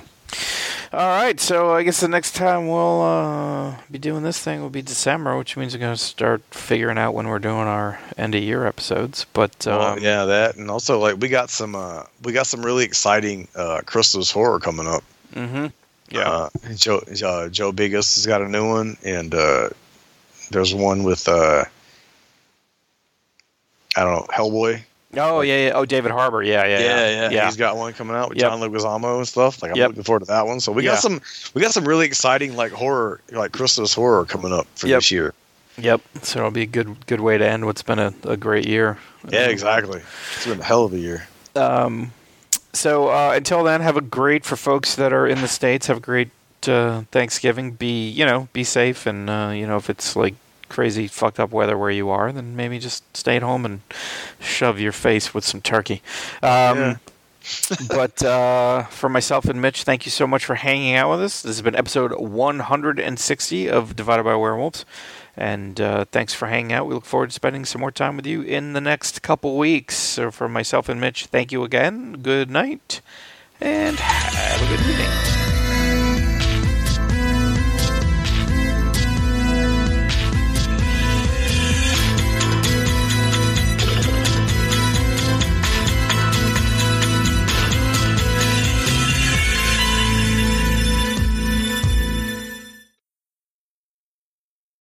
[0.91, 4.71] All right, so I guess the next time we'll uh, be doing this thing will
[4.71, 8.33] be December, which means we're going to start figuring out when we're doing our end
[8.33, 9.27] of year episodes.
[9.33, 12.65] But um, Well, yeah, that, and also like we got some uh we got some
[12.65, 15.03] really exciting uh Crystal's horror coming up.
[15.33, 15.67] hmm
[16.11, 19.69] yeah, Uh, Joe uh, Joe Begos has got a new one, and uh,
[20.51, 21.63] there's one with uh,
[23.95, 24.81] I don't know Hellboy.
[25.17, 27.45] oh yeah, yeah, oh David Harbour, yeah, yeah, yeah, yeah.
[27.45, 28.51] He's got one coming out with Yep.
[28.51, 29.61] John Leguizamo and stuff.
[29.61, 29.87] Like I'm Yep.
[29.89, 30.59] looking forward to that one.
[30.59, 30.91] So we Yeah.
[30.91, 31.21] got some
[31.53, 34.97] we got some really exciting like horror like Christmas horror coming up for Yep.
[34.97, 35.33] this year.
[35.77, 36.01] Yep.
[36.23, 38.97] So it'll be a good good way to end what's been a, a great year.
[39.29, 40.01] Yeah, exactly.
[40.35, 41.27] It's been a hell of a year.
[41.55, 42.11] Um,
[42.79, 45.87] so uh, until then, have a great for folks that are in the states.
[45.87, 46.29] Have a great
[46.65, 47.73] uh, Thanksgiving.
[47.73, 50.35] Be you know be safe, and uh, you know if it's like
[50.69, 53.81] crazy fucked up weather where you are, then maybe just stay at home and
[54.39, 56.01] shove your face with some turkey.
[56.41, 56.97] Um, Yeah.
[57.89, 61.41] but uh, for myself and Mitch, thank you so much for hanging out with us.
[61.41, 64.85] This has been episode 160 of Divided by Werewolves.
[65.39, 66.85] And uh, thanks for hanging out.
[66.85, 69.95] We look forward to spending some more time with you in the next couple weeks.
[69.95, 72.17] So, for myself and Mitch, thank you again.
[72.21, 72.99] Good night,
[73.61, 75.38] and have a good evening.